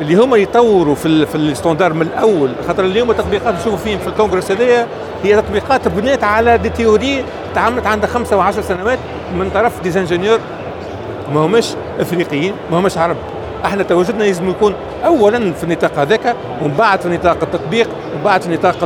اللي 0.00 0.14
هما 0.14 0.36
يطوروا 0.36 0.94
في 0.94 1.26
في 1.26 1.34
ال 1.34 1.40
standard 1.40 1.92
من 1.92 2.02
الأول. 2.02 2.52
خاطر 2.66 2.84
اليوم 2.84 3.10
التطبيقات 3.10 3.54
نشوفوا 3.54 3.78
فيهم 3.78 3.98
في 3.98 4.06
الكونغرس 4.06 4.50
هذايا 4.50 4.86
هي 5.24 5.36
تطبيقات 5.42 5.88
بنيت 5.88 6.24
على 6.24 6.58
des 6.58 6.68
théories 6.68 7.24
تعملت 7.54 7.86
عندها 7.86 8.08
خمسة 8.08 8.36
وعشر 8.36 8.62
سنوات 8.62 8.98
من 9.38 9.50
طرف 9.54 9.82
des 9.82 9.95
ingénieurs 9.95 10.38
ما 11.34 11.40
هماش 11.40 11.74
إفريقيين 12.00 12.54
ما 12.70 12.78
هماش 12.78 12.98
عرب. 12.98 13.16
إحنا 13.64 13.82
تواجدنا 13.82 14.24
لازم 14.24 14.50
يكون 14.50 14.74
اولا 15.04 15.52
في 15.52 15.64
النطاق 15.64 15.98
هذاك 15.98 16.36
ومن 16.62 16.74
بعد 16.78 17.00
في 17.00 17.08
نطاق 17.08 17.38
التطبيق 17.42 17.88
ومن 17.88 18.24
بعد 18.24 18.42
في 18.42 18.48
نطاق 18.48 18.76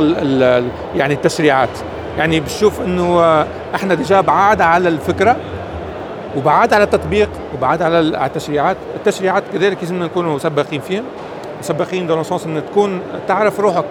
يعني 0.95 1.13
التشريعات. 1.13 1.69
يعني 2.17 2.39
بشوف 2.39 2.81
إنه 2.81 3.21
إحنا 3.75 3.93
déjà 3.93 4.21
بعاد 4.21 4.61
على 4.61 4.89
الفكرة 4.89 5.35
وبعاد 6.37 6.73
على 6.73 6.83
التطبيق 6.83 7.29
وبعاد 7.57 7.81
على 7.81 7.99
التشريعات. 7.99 8.77
التشريعات 8.95 9.43
كذلك 9.53 9.77
لازمنا 9.81 10.05
نكونوا 10.05 10.39
سباقين 10.39 10.81
فيهم 10.81 11.03
سباقين 11.61 12.07
dans 12.07 12.23
le 12.23 12.30
sens 12.30 12.45
إن 12.45 12.61
تكون 12.71 13.01
تعرف 13.27 13.59
روحك. 13.59 13.85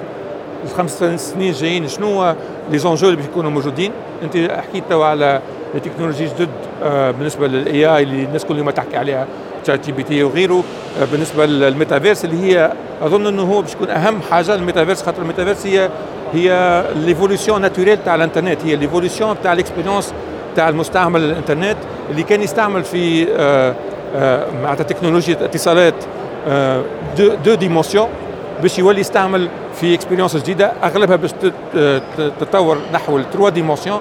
الخمس 0.64 1.04
سنين 1.16 1.48
الجايين 1.48 1.88
شنو 1.88 2.34
les 2.70 2.78
enjeux 2.78 3.08
اللي 3.08 3.22
بيكونوا 3.22 3.50
موجودين؟ 3.50 3.92
أنت 4.22 4.36
حكيت 4.36 4.92
على 4.92 5.40
ال 5.74 5.78
technologies 5.78 6.24
جدد 6.24 6.48
آه، 6.82 7.10
بالنسبة 7.10 7.46
لل 7.46 7.96
AI 7.96 8.02
اللي 8.02 8.24
الناس 8.24 8.44
كل 8.44 8.58
يوم 8.58 8.70
تحكي 8.70 8.96
عليها. 8.96 9.26
ChatGPT 9.64 10.22
وغيره 10.22 10.64
آه، 11.00 11.04
بالنسبة 11.12 11.46
للميتافيرس 11.46 12.24
اللي 12.24 12.42
هي 12.42 12.72
أظن 13.02 13.26
إنه 13.26 13.42
هو 13.42 13.62
باش 13.62 13.72
يكون 13.72 13.90
أهم 13.90 14.20
حاجة 14.30 14.54
الميتافيرس 14.54 15.02
خاطر 15.02 15.22
الميتافيرس 15.22 15.66
هي 15.66 15.90
هي 16.32 16.84
l'évolution 16.94 17.60
naturelle 17.60 17.98
تاع 18.04 18.14
الإنترنت 18.14 18.64
هي 18.64 18.76
l'évolution 18.76 19.36
تاع 19.42 19.52
ال 19.52 19.58
expérience 19.58 20.14
تاع 20.56 20.68
المستعمل 20.68 21.24
الإنترنت 21.24 21.76
اللي 22.10 22.22
كان 22.22 22.42
يستعمل 22.42 22.84
في 22.84 23.26
آه، 23.36 23.74
آه، 24.16 24.46
معناتها 24.62 24.84
تكنولوجيا 24.84 25.34
اتصالات 25.44 25.94
deux, 27.18 27.34
deux 27.44 27.54
dimensions 27.54 28.08
باش 28.62 28.78
يولي 28.78 29.00
يستعمل 29.00 29.48
في 29.80 29.94
expérience 29.94 30.36
جديدة 30.36 30.72
أغلبها 30.82 31.16
باش 31.16 31.30
تتطور 32.16 32.78
نحو 32.92 33.18
ال 33.18 33.23
trois 33.23 33.50
dimensions 33.50 34.00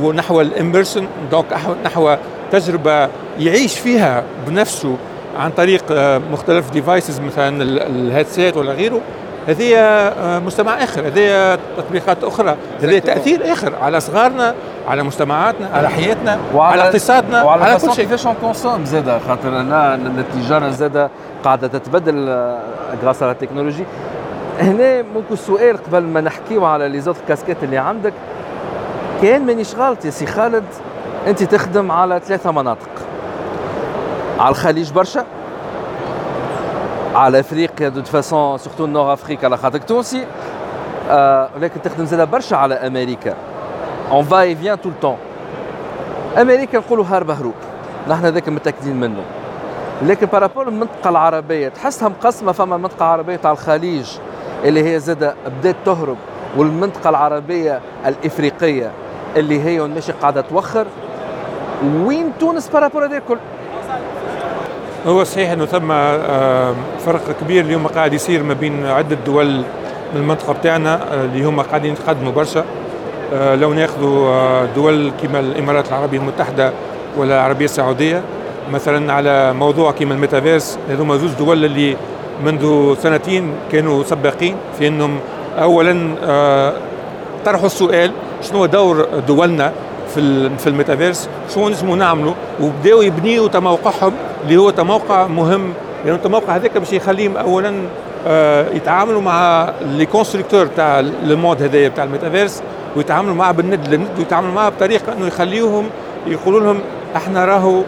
ونحو 0.00 0.40
ال 0.40 0.47
immersion 0.47 1.06
donc 1.30 1.46
نحو 1.84 2.16
تجربة 2.52 3.08
يعيش 3.38 3.78
فيها 3.78 4.22
بنفسه 4.46 4.96
عن 5.38 5.50
طريق 5.50 5.82
آه، 5.90 6.18
مختلف 6.32 6.70
devices 6.70 7.20
مثلا 7.20 7.62
ال 7.62 7.74
headset 7.74 8.56
ولا 8.56 8.72
غيره 8.72 9.00
هذه 9.48 9.76
آه، 9.76 10.38
مجتمع 10.38 10.84
آخر 10.84 11.06
هذه 11.06 11.58
تطبيقات 11.76 12.24
أخرى 12.24 12.56
هذه 12.82 12.98
تأثير 12.98 13.52
آخر 13.52 13.72
على 13.82 14.00
صغارنا 14.00 14.54
على 14.88 15.02
مجتمعاتنا 15.02 15.68
على 15.74 15.88
حياتنا 15.88 16.38
وعلى 16.54 16.80
على 16.80 16.90
اقتصادنا 16.90 17.42
وعلى 17.42 17.64
على 17.64 17.74
كل 17.80 17.92
شيء. 17.92 18.04
كيفاش 18.04 18.26
consomme 18.40 18.84
زاده 18.84 19.18
خاطر 19.18 19.48
أنا 19.60 19.94
التجاره 19.94 20.70
زاده 20.70 21.10
قاعدة 21.44 21.66
تتبدل 21.68 22.28
grâce 23.02 23.22
على 23.22 23.32
التكنولوجي 23.32 23.84
هنا 24.60 25.02
ممكن 25.02 25.32
السؤال 25.32 25.76
قبل 25.76 26.02
ما 26.02 26.20
نحكيو 26.20 26.64
على 26.64 26.88
les 26.88 27.00
autres 27.00 27.16
casquettes 27.28 27.56
اللي 27.64 27.78
عندك. 27.78 28.12
كان 29.22 29.46
مانيش 29.46 29.74
غلط 29.74 30.04
يا 30.04 30.10
سي 30.10 30.26
خالد 30.26 30.64
انت 31.26 31.42
تخدم 31.42 31.90
على 31.90 32.20
ثلاثة 32.24 32.50
مناطق. 32.50 32.88
على 34.38 34.50
الخليج 34.50 34.92
برشا 34.92 35.24
على 37.14 37.40
أفريقيا 37.40 37.88
de 37.88 38.02
façon 38.02 38.58
surtout 38.58 38.86
Nord 38.86 39.12
افريقيا 39.12 39.44
على 39.44 39.56
خاطرك 39.56 39.84
تونسي. 39.84 40.26
آه 41.10 41.48
ولكن 41.56 41.82
تخدم 41.82 42.04
زاد 42.04 42.30
برشا 42.30 42.56
على 42.56 42.74
أمريكا. 42.74 43.34
on 44.10 44.22
va 44.22 44.40
et 44.40 44.56
vient 44.56 44.80
tout 44.80 44.88
le 44.88 44.96
temps 44.96 45.16
أمريكا 46.40 46.78
نقولوا 46.78 47.04
هارب 47.04 47.30
هروب. 47.30 47.54
نحن 48.08 48.24
هذاك 48.24 48.48
متأكدين 48.48 49.00
منه. 49.00 49.22
لكن 50.02 50.26
par 50.26 50.39
rapport 50.39 50.68
للمنطقة 50.68 51.10
العربية 51.10 51.68
تحسها 51.68 52.08
مقسمة 52.08 52.52
فما 52.52 52.76
المنطقة 52.76 53.04
العربيه 53.04 53.36
تاع 53.36 53.52
الخليج 53.52 54.10
اللي 54.64 54.94
هي 54.94 55.00
زاد 55.00 55.34
بدات 55.60 55.76
تهرب 55.84 56.16
والمنطقة 56.56 57.10
العربية 57.10 57.80
الإفريقية 58.06 58.90
اللي 59.36 59.62
هي 59.62 59.80
ماشي 59.80 60.12
قاعدة 60.12 60.40
توخر. 60.40 60.86
وين 61.82 62.32
تونس 62.40 62.68
par 62.68 62.78
rapport 62.78 63.02
لهذا 63.02 63.16
الكل 63.16 63.38
هو 65.06 65.24
صحيح 65.24 65.50
أنه 65.50 65.66
ثم 65.66 65.88
فرق 67.06 67.36
كبير 67.40 67.64
اليوم 67.64 67.86
قاعد 67.86 68.12
يصير 68.12 68.42
ما 68.42 68.54
بين 68.54 68.86
عدة 68.86 69.16
دول 69.26 69.56
من 70.14 70.20
المنطقة 70.20 70.52
بتاعنا 70.52 70.94
آه، 70.94 71.24
اللي 71.24 71.44
هم 71.44 71.60
قاعدين 71.60 71.92
يتقدموا 71.92 72.32
برشا. 72.32 72.64
آه، 73.34 73.54
لو 73.54 73.72
ناخذوا 73.72 74.28
آه، 74.28 74.66
دول 74.76 75.12
كما 75.22 75.40
الإمارات 75.40 75.88
العربية 75.88 76.18
المتحدة 76.18 76.72
ولا 77.16 77.34
العربية 77.34 77.64
السعودية 77.64 78.22
مثلا 78.72 79.12
على 79.12 79.52
موضوع 79.52 79.92
كما 79.92 80.14
الميتافيرس 80.14 80.78
هذوما 80.88 81.16
زوج 81.16 81.30
دول 81.38 81.64
اللي 81.64 81.96
منذ 82.44 82.94
سنتين 82.98 83.52
كانوا 83.72 84.04
سباقين 84.04 84.56
في 84.78 84.88
إنهم 84.88 85.18
اولا 85.58 86.14
طرحوا 87.44 87.66
السؤال 87.66 88.10
شنو 88.42 88.66
دور 88.66 89.06
دولنا؟ 89.28 89.72
في 90.14 90.50
في 90.58 90.66
الميتافيرس 90.66 91.28
شو 91.54 91.68
نجموا 91.68 91.96
نعملوا؟ 91.96 92.34
وبداوا 92.60 93.04
يبنيوا 93.04 93.48
تموقعهم 93.48 94.12
اللي 94.44 94.56
هو 94.56 94.70
تموقع 94.70 95.26
مهم. 95.26 95.62
لأنه 95.62 95.74
يعني 96.04 96.16
التموقع 96.16 96.56
هذاك 96.56 96.78
باش 96.78 96.92
يخليهم 96.92 97.36
اولا 97.36 97.74
آه، 98.26 98.70
يتعاملوا 98.70 99.20
مع 99.20 99.68
les 99.80 100.06
constructeurs 100.06 100.66
تاع 100.66 101.00
ال 101.00 101.10
monde 101.10 101.62
هذايا 101.62 101.88
تاع 101.88 102.04
الميتافيرس 102.04 102.62
ويتعاملوا 102.96 103.34
معاه 103.34 103.52
بالند 103.52 103.88
للند 103.88 104.08
ويتعاملوا 104.18 104.52
معاه 104.52 104.68
بطريقة 104.68 105.12
إنه 105.12 105.26
يخليوهم 105.26 105.86
يقولوا 106.26 106.60
لهم 106.60 106.80
إحنا 107.16 107.44
راهو 107.44 107.82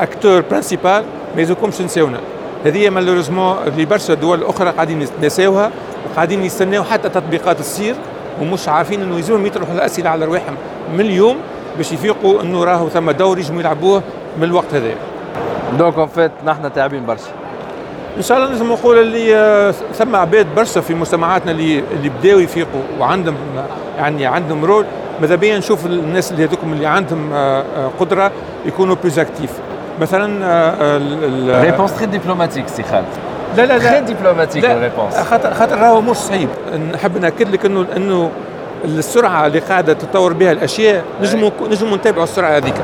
acteur 0.00 0.40
principal 0.50 1.04
ما 1.36 1.42
يلزمكمش 1.42 1.80
تنساونا 1.80 2.18
هذه 2.64 2.90
malheureusement 2.90 3.56
اللي 3.66 3.84
برشا 3.84 4.14
دول 4.14 4.44
أخرى 4.44 4.70
قاعدين 4.70 5.02
يتناساوها 5.02 5.70
وقاعدين 6.10 6.44
يستناو 6.44 6.84
حتى 6.84 7.08
تطبيقات 7.08 7.58
تصير 7.58 7.94
ومش 8.40 8.68
عارفين 8.68 9.02
إنه 9.02 9.16
يلزمهم 9.16 9.46
يطرحوا 9.46 9.74
الأسئلة 9.74 10.10
على 10.10 10.24
رواحهم. 10.24 10.54
من 10.94 11.00
اليوم 11.00 11.36
باش 11.76 11.92
يفيقوا 11.92 12.42
انه 12.42 12.64
راهو 12.64 12.88
ثم 12.88 13.10
دور 13.10 13.38
يجموا 13.38 13.60
يلعبوه 13.60 14.02
من 14.38 14.44
الوقت 14.44 14.74
هذا. 14.74 14.94
donc 15.78 15.98
en 15.98 16.06
fait 16.06 16.30
نحن 16.44 16.72
تعبين 16.72 17.06
برشا. 17.06 17.30
إن 18.16 18.22
شاء 18.22 18.38
الله 18.38 18.50
لازم 18.50 18.72
نقول 18.72 18.98
اللي 18.98 19.36
آه، 19.36 19.70
ثم 19.70 20.16
عباد 20.16 20.46
برشا 20.56 20.80
في 20.80 20.94
مجتمعاتنا 20.94 21.50
اللي 21.52 21.84
اللي 21.92 22.08
بداوا 22.08 22.40
يفيقوا 22.40 22.82
وعندهم 23.00 23.34
يعني 23.98 24.26
عندهم 24.26 24.64
rôle 24.64 24.84
ماذا 25.20 25.34
بيا 25.34 25.58
نشوف 25.58 25.86
الناس 25.86 26.32
اللي 26.32 26.44
هذوكم 26.44 26.72
اللي 26.72 26.86
عندهم 26.86 27.32
آه، 27.32 27.64
آه، 27.76 27.90
قدرة 28.00 28.32
يكونوا 28.66 28.94
plus 28.94 29.18
actifs 29.18 29.50
مثلا 30.00 31.62
réponse 31.62 31.94
très 31.96 32.06
diplomatique 32.06 32.68
سي 32.68 32.82
خالد. 32.82 33.06
لا 33.56 33.66
لا 33.66 33.78
لا. 33.78 33.90
très 33.90 34.00
diplomatique 34.00 34.64
ال 34.64 34.70
réponse 34.70 35.14
خاطر 35.16 35.54
خاطر 35.54 35.78
راهو 35.78 36.00
مش 36.00 36.16
صعيب 36.16 36.48
نحب 36.94 37.18
نأكد 37.18 37.50
لك 37.50 37.66
إنه 37.66 37.86
إنه 37.96 38.30
السرعة 38.84 39.46
اللي 39.46 39.58
قاعدة 39.58 39.92
تتطور 39.92 40.32
بها 40.32 40.52
الأشياء 40.52 41.04
نجموا 41.20 41.50
نجموا 41.70 41.96
نتابعوا 41.96 42.24
السرعة 42.24 42.56
هذيك. 42.56 42.74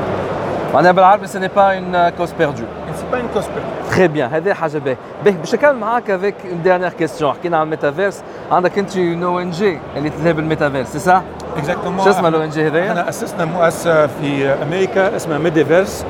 معناها 0.73 0.91
بالعربي 0.91 1.27
ce 1.27 1.39
n'est 1.39 1.47
pas 1.55 1.61
une 1.61 2.09
cause 2.09 2.31
perdue 2.31 2.63
c'est 2.95 3.03
pas 3.11 3.17
une 3.17 3.27
cause 3.33 3.43
perdue 3.45 3.95
très 3.95 4.07
bien 4.07 4.29
هذه 4.29 4.53
حاجة 4.53 4.77
باهية. 4.77 4.97
باهي 5.25 5.35
باش 5.35 5.55
نكمل 5.55 5.75
معاك 5.75 6.09
avec 6.09 6.35
une 6.45 6.61
dernière 6.63 6.89
question 6.89 7.33
حكينا 7.33 7.57
عن 7.57 7.63
الميتافيرس. 7.63 8.21
عندك 8.51 8.77
أنت 8.77 8.97
une 8.97 9.23
ONG 9.23 9.79
اللي 9.97 10.09
تلهي 10.09 10.33
بالميتافيرس 10.33 10.87
c'est 10.87 10.99
ça 10.99 11.23
exactement 11.57 12.03
شو 12.03 12.09
اسمها 12.09 12.29
ال 12.29 12.43
ONG 12.43 12.67
هذايا؟ 12.67 12.89
إحنا 12.89 13.09
أسسنا 13.09 13.45
مؤسسة 13.45 14.07
في 14.07 14.55
أمريكا 14.63 15.15
اسمها 15.15 15.37
ميديفيرس 15.37 16.05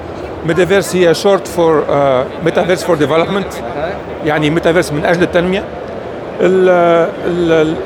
ميتافيرس 0.46 0.96
هي 0.96 1.14
short 1.14 1.48
for 1.48 1.84
metaverse 2.46 2.84
for 2.84 2.96
development 2.96 3.54
يعني 4.26 4.50
ميتافيرس 4.50 4.92
من 4.92 5.06
أجل 5.06 5.24
التنمية. 5.24 5.64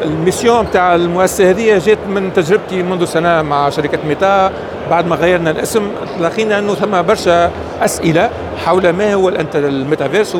ال 0.05 0.13
mission 0.13 0.65
بتاع 0.65 0.95
المؤسسة 0.95 1.49
هذه 1.49 1.81
جات 1.85 1.97
من 2.09 2.33
تجربتي 2.33 2.83
منذ 2.83 3.05
سنة 3.05 3.41
مع 3.41 3.69
شركة 3.69 3.99
ميتا. 4.07 4.51
بعد 4.89 5.07
ما 5.07 5.15
غيرنا 5.15 5.51
الاسم 5.51 5.91
لقينا 6.19 6.59
إنه 6.59 6.73
ثم 6.73 7.01
برشا 7.01 7.51
أسئلة 7.81 8.29
حول 8.65 8.89
ما 8.89 9.13
هو 9.13 9.29
الميتافيرس 9.55 10.37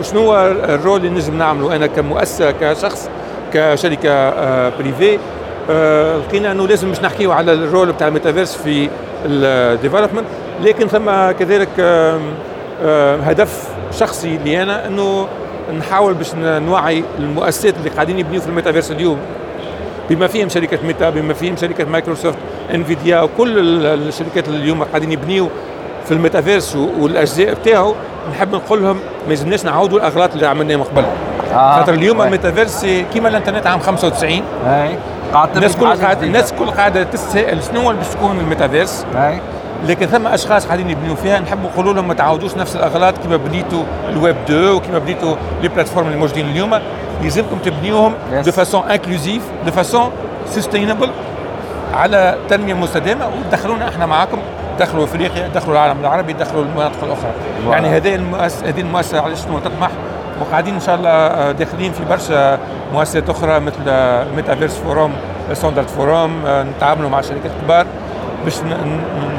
وشنو 0.00 0.20
هو 0.20 0.46
ال 0.46 0.57
rôle 0.57 1.00
اللي 1.00 1.10
نجم 1.10 1.38
نعمله 1.38 1.76
أنا 1.76 1.86
كمؤسسة 1.86 2.50
كشخص 2.50 3.10
كشركة 3.52 4.30
privée 4.68 5.14
آه، 5.14 5.18
آه، 5.70 6.16
لقينا 6.16 6.52
إنه 6.52 6.66
لازم 6.66 6.88
مش 6.88 7.00
نحكيو 7.00 7.32
على 7.32 7.52
ال 7.52 7.60
rôle 7.60 7.92
بتاع 7.92 8.08
الميتافيرس 8.08 8.56
في 8.56 8.88
ال 9.24 9.33
development 9.33 10.26
لكن 10.62 10.88
ثم 10.88 11.30
كذلك 11.38 11.68
هدف 13.24 13.68
شخصي 13.92 14.38
لي 14.44 14.62
أنا 14.62 14.86
إنه 14.86 15.28
نحاول 15.78 16.14
باش 16.14 16.34
نوعي 16.34 17.04
المؤسسات 17.18 17.74
اللي 17.76 17.90
قاعدين 17.90 18.18
يبنيوا 18.18 18.42
في 18.42 18.48
الميتافيرس 18.48 18.90
اليوم. 18.90 19.18
بما 20.10 20.26
فيهم 20.26 20.48
شركة 20.48 20.78
ميتا 20.86 21.10
بما 21.10 21.34
فيهم 21.34 21.56
شركة 21.56 21.84
مايكروسوفت 21.84 22.38
انفيديا 22.74 23.20
وكل 23.20 23.58
الشركات 23.86 24.48
اللي 24.48 24.58
اليوم 24.58 24.82
قاعدين 24.84 25.12
يبنيوا 25.12 25.48
في 26.04 26.12
الميتافيرس 26.12 26.76
والأجزاء 26.76 27.54
بتاعه 27.54 27.94
نحب 28.32 28.54
نقول 28.54 28.82
لهم 28.82 28.96
ما 29.26 29.32
يلزمناش 29.32 29.64
نعاودوا 29.64 29.98
الأغلاط 29.98 30.32
اللي 30.34 30.46
عملناهم 30.46 30.82
قبل. 30.82 31.04
آه. 31.54 31.78
خاطر 31.78 31.94
اليوم 31.94 32.22
الميتافيرس 32.22 32.86
كيما 33.12 33.28
الإنترنت 33.28 33.66
عام 33.66 33.80
95 33.80 34.42
أي. 34.66 34.96
الناس 35.56 35.76
كل 35.76 35.86
قاعدة 36.02 36.26
الناس 36.26 36.52
كل 36.52 36.70
قاعدة 36.70 37.02
تسأل 37.02 37.58
شنو 37.64 37.92
باش 37.92 38.08
تكون 38.08 38.38
الميتافيرس. 38.38 39.04
لكن 39.84 40.06
ثم 40.06 40.26
أشخاص 40.26 40.66
قاعدين 40.66 40.90
يبنيوا 40.90 41.16
فيها 41.16 41.40
نحب 41.40 41.58
نقولوا 41.62 41.94
لهم 41.94 42.08
ما 42.08 42.14
تعاودوش 42.14 42.56
نفس 42.56 42.76
الأغلاط 42.76 43.18
كما 43.18 43.36
بنيتوا 43.36 43.82
الويب 44.08 44.36
2 44.44 44.68
وكما 44.68 44.98
بنيتوا 44.98 45.36
les 45.62 45.68
plateformes 45.68 46.06
اللي 46.06 46.18
موجودين 46.18 46.46
اليوم. 46.46 46.78
يلزمكم 47.22 47.58
تبنيوهم 47.58 48.14
de 48.44 48.52
façon 48.52 48.90
inclusive 48.90 49.42
de 49.66 49.72
façon 49.72 50.10
sustainable 50.46 51.10
على 51.94 52.36
تنمية 52.48 52.74
مستدامة. 52.74 53.26
وتدخلونا 53.26 53.88
إحنا 53.88 54.06
معاكم. 54.06 54.38
دخلوا 54.78 55.04
أفريقيا 55.04 55.48
دخلوا 55.48 55.74
العالم 55.74 56.00
العربي 56.00 56.32
دخلوا 56.32 56.62
المناطق 56.62 57.04
الأخرى. 57.04 57.30
يعني 57.70 57.88
هذه 57.88 58.14
المؤسسه 58.14 58.68
هذه 58.68 58.80
المؤسسة 58.80 59.20
على 59.20 59.36
شنو 59.36 59.58
تطمح؟ 59.58 59.90
وقاعدين 60.40 60.74
إن 60.74 60.80
شاء 60.80 60.94
الله 60.94 61.10
آه، 61.10 61.52
داخلين 61.52 61.92
في 61.92 62.04
برشا 62.04 62.58
مؤسسات 62.92 63.30
أخرى 63.30 63.60
مثل 63.60 63.84
metaverse 64.36 64.76
forum 64.76 65.12
standard 65.52 65.88
forum 65.88 66.42
نتعاملوا 66.46 67.10
مع 67.10 67.20
شركات 67.20 67.50
كبار. 67.64 67.86
باش 68.46 68.54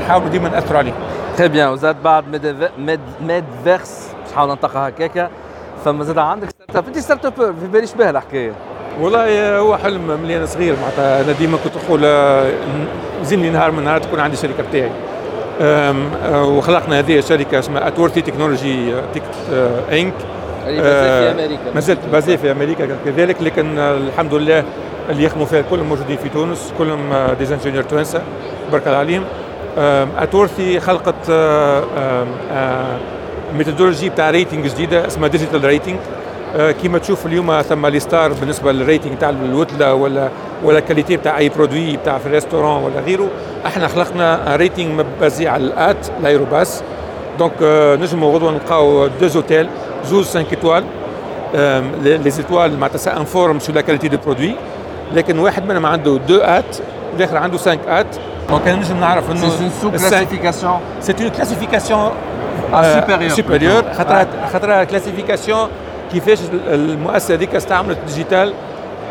نحاولوا 0.01 0.29
ديما 0.29 0.49
نأثروا 0.49 0.77
عليه. 0.77 0.93
très 1.38 1.47
bien 1.47 1.69
وزاد 1.69 2.03
بعد 2.03 2.23
ميد 3.21 3.43
فيرس 3.63 4.09
باش 4.23 4.31
نحاول 4.33 4.49
ننطقها 4.49 4.89
هكاكا. 4.89 5.29
فما 5.85 6.03
زاد 6.03 6.17
عندك 6.17 6.49
startup 6.49 6.88
أنت 6.87 6.97
startup 6.97 7.33
في 7.33 7.67
بالي 7.67 7.87
شبه 7.87 8.09
الحكاية. 8.09 8.51
والله 9.01 9.57
هو 9.57 9.77
حلم 9.77 10.07
من 10.23 10.31
أنا 10.31 10.45
صغير 10.45 10.75
معناتها. 10.81 11.21
أنا 11.21 11.31
ديما 11.31 11.57
كنت 11.63 11.73
أقول 11.85 12.01
زيني 13.23 13.49
نهار 13.49 13.71
من 13.71 13.83
نهار 13.83 14.01
تكون 14.01 14.19
عندي 14.19 14.37
شركة 14.37 14.63
بتاعي. 14.69 14.91
أه، 15.61 16.45
وخلقنا 16.45 16.99
هذه 16.99 17.19
الشركة 17.19 17.59
اسمها 17.59 17.87
اتورتي 17.87 18.21
تكنولوجي 18.21 18.93
انك 19.93 20.13
في 20.65 21.31
أمريكا. 21.31 21.73
ما 21.75 21.79
زلت 21.79 21.99
basé 22.12 22.38
في 22.37 22.51
أمريكا 22.51 22.97
كذلك. 23.05 23.41
لكن 23.41 23.79
الحمد 23.79 24.33
لله 24.33 24.63
اللي 25.09 25.23
يخدموا 25.23 25.45
فيها 25.45 25.61
كلهم 25.61 25.89
موجودين 25.89 26.17
في 26.17 26.29
تونس 26.29 26.73
كلهم 26.77 27.13
des 27.39 27.50
ingénieurs 27.50 27.83
توانسه 27.83 28.21
بارك 28.71 28.88
الله 28.88 28.97
عليهم. 28.97 29.23
أتورثي 30.17 30.80
خلقت 30.80 31.32
methodology 33.57 34.10
بتاع 34.10 34.30
rating 34.29 34.67
جديدة 34.67 35.08
اسمها 35.08 35.27
digital 35.27 35.63
rating 35.63 35.97
كيما 36.82 36.97
تشوف 36.97 37.25
اليوم 37.25 37.62
ثم 37.62 37.88
les 37.88 37.99
stars 37.99 38.33
بالنسبة 38.34 38.71
لل 38.71 38.83
rating 38.83 39.17
تاع 39.17 39.30
الوتلة 39.30 39.93
ولا 39.93 40.30
ولا 40.63 40.80
ال 40.79 40.84
qualité 40.84 41.17
بتاع 41.17 41.38
أي 41.38 41.49
produit 41.49 41.97
بتاع 41.97 42.17
في 42.17 42.25
ال 42.25 42.31
restaurant 42.31 42.83
ولا 42.84 42.99
غيره. 42.99 43.30
إحنا 43.65 43.88
خلقنا 43.88 44.56
rating 44.55 45.01
مبازي 45.01 45.47
على 45.47 45.63
ال 45.63 45.78
at 45.78 46.07
l'arobase 46.23 46.83
donc 47.39 47.53
نجموا 48.01 48.36
غدوة 48.36 48.51
نلقاو 48.51 49.08
deux 49.07 49.27
hôtels 49.36 49.69
زوز 50.06 50.38
5 50.38 50.39
étoiles 50.39 50.83
les 52.03 52.29
étoiles 52.29 52.79
معناتها 52.80 52.97
ça 52.97 53.17
informe 53.17 53.60
sur 53.60 53.73
la 53.73 53.81
qualité 53.81 54.07
du 54.07 54.17
produit 54.25 54.55
لكن 55.13 55.39
واحد 55.39 55.65
منهم 55.65 55.86
عنده 55.86 56.17
دو 56.27 56.38
آت 56.38 56.77
والآخر 57.13 57.38
عنده 57.38 57.58
5 57.58 57.80
at. 57.88 58.15
donc 58.49 58.67
نجم 58.67 58.99
نعرف 58.99 59.31
انه 59.31 59.49
c'est 59.49 59.69
sous 59.81 59.91
classification 59.91 60.79
c'est 61.01 61.13
une 61.21 61.29
classification 61.29 62.12
سوبيريور 62.71 63.29
سوبيريور 63.29 63.93
خاطر 63.93 64.27
خاطر 64.53 64.83
كلاسيفيكاسيون 64.83 65.69
كيفاش 66.12 66.39
المؤسسه 66.67 67.33
هذيك 67.33 67.55
استعملت 67.55 67.97
الديجيتال 67.97 68.53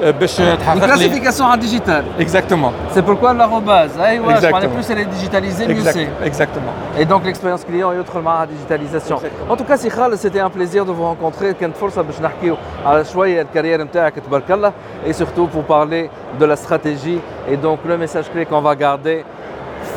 باش 0.01 0.35
تحقق 0.35 0.73
لي 0.73 0.81
كلاسيفيكاسيون 0.81 1.49
على 1.49 1.55
الديجيتال 1.55 2.03
اكزاكتومون 2.19 2.73
سي 2.93 3.01
بوركوا 3.01 3.33
l'arrobase 3.33 3.99
ايوا 3.99 4.35
je 4.39 4.45
بلوس 4.45 4.91
elle 4.91 4.99
est 4.99 5.05
digitalisée 5.05 5.67
mieux 5.67 5.83
c'est 5.83 6.07
exactement 6.25 6.73
et 6.99 7.05
donc 7.05 7.21
l'expérience 7.25 7.63
client 7.63 7.91
يدخل 7.99 8.21
معها 8.21 8.45
digitalisation 8.47 9.15
en 9.49 9.55
tout 9.55 9.65
cas 9.71 9.75
سي 9.75 9.89
خالد 9.89 10.15
c'était 10.15 10.39
un 10.39 10.49
plaisir 10.49 10.85
de 10.85 10.91
vous 10.91 11.03
rencontrer 11.03 11.51
كانت 11.59 11.77
فرصه 11.77 12.01
باش 12.01 12.21
نحكيو 12.21 12.57
على 12.85 13.05
شويه 13.05 13.41
الكارير 13.41 13.83
نتاعك 13.83 14.13
تبارك 14.19 14.51
الله 14.51 14.71
et 15.07 15.13
surtout 15.13 15.47
pour 15.55 15.63
parler 15.63 16.09
de 16.39 16.45
la 16.45 16.55
stratégie 16.55 17.19
et 17.51 17.57
donc 17.57 17.79
le 17.87 17.97
message 17.97 18.25
clé 18.33 18.45
qu'on 18.45 18.61
va 18.61 18.75
garder 18.75 19.25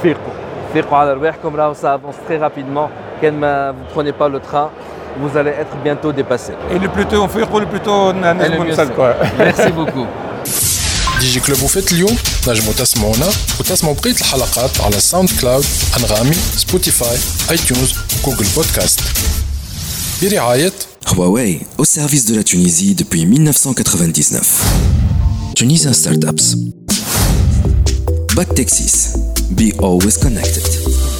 فيقوا 0.02 0.34
فيقوا 0.72 0.98
على 0.98 1.12
رواحكم 1.12 1.56
راهو 1.56 1.74
ça 1.74 1.92
avance 1.92 2.16
très 2.28 2.38
rapidement 2.38 2.88
كان 3.22 3.40
ما 3.40 3.72
vous 3.72 3.94
prenez 3.94 4.12
pas 4.12 4.28
le 4.28 4.40
train 4.40 4.68
vous 5.20 5.36
allez 5.36 5.50
être 5.50 5.76
bientôt 5.82 6.12
dépassé. 6.12 6.52
Et 6.72 6.78
le 6.78 6.88
plus 6.88 7.06
tôt 7.06 7.22
on 7.22 7.28
fait, 7.28 7.40
le 7.40 7.66
plus 7.66 7.80
tôt 7.80 8.12
on 8.12 8.14
Merci 9.38 9.72
beaucoup. 9.72 10.06
ديجي 11.20 11.40
كلوب 11.40 11.62
وفات 11.62 11.92
اليوم 11.92 12.16
تنجموا 12.46 12.72
تسمعونا 12.72 13.28
وتسمعوا 13.60 13.94
بقية 13.94 14.14
الحلقات 14.20 14.80
على 14.80 15.00
ساوند 15.00 15.30
كلاود 15.40 15.64
أنغامي 15.98 16.34
سبوتيفاي 16.56 17.18
اي 17.50 17.56
تيونز 17.56 17.94
وجوجل 18.24 18.46
بودكاست 18.56 19.00
برعاية 20.22 20.72
Huawei 21.06 21.60
au 21.78 21.84
service 21.84 22.24
de 22.24 22.34
la 22.34 22.42
Tunisie 22.42 22.94
depuis 22.94 23.26
1999. 23.26 24.62
Tunisian 25.54 25.92
Startups. 25.92 26.56
Back 28.34 28.54
Texas. 28.54 29.16
Be 29.50 29.72
always 29.78 30.16
connected. 30.16 31.17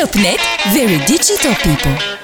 TopNet, 0.00 0.40
very 0.72 0.96
digital 1.04 1.54
people. 1.56 2.19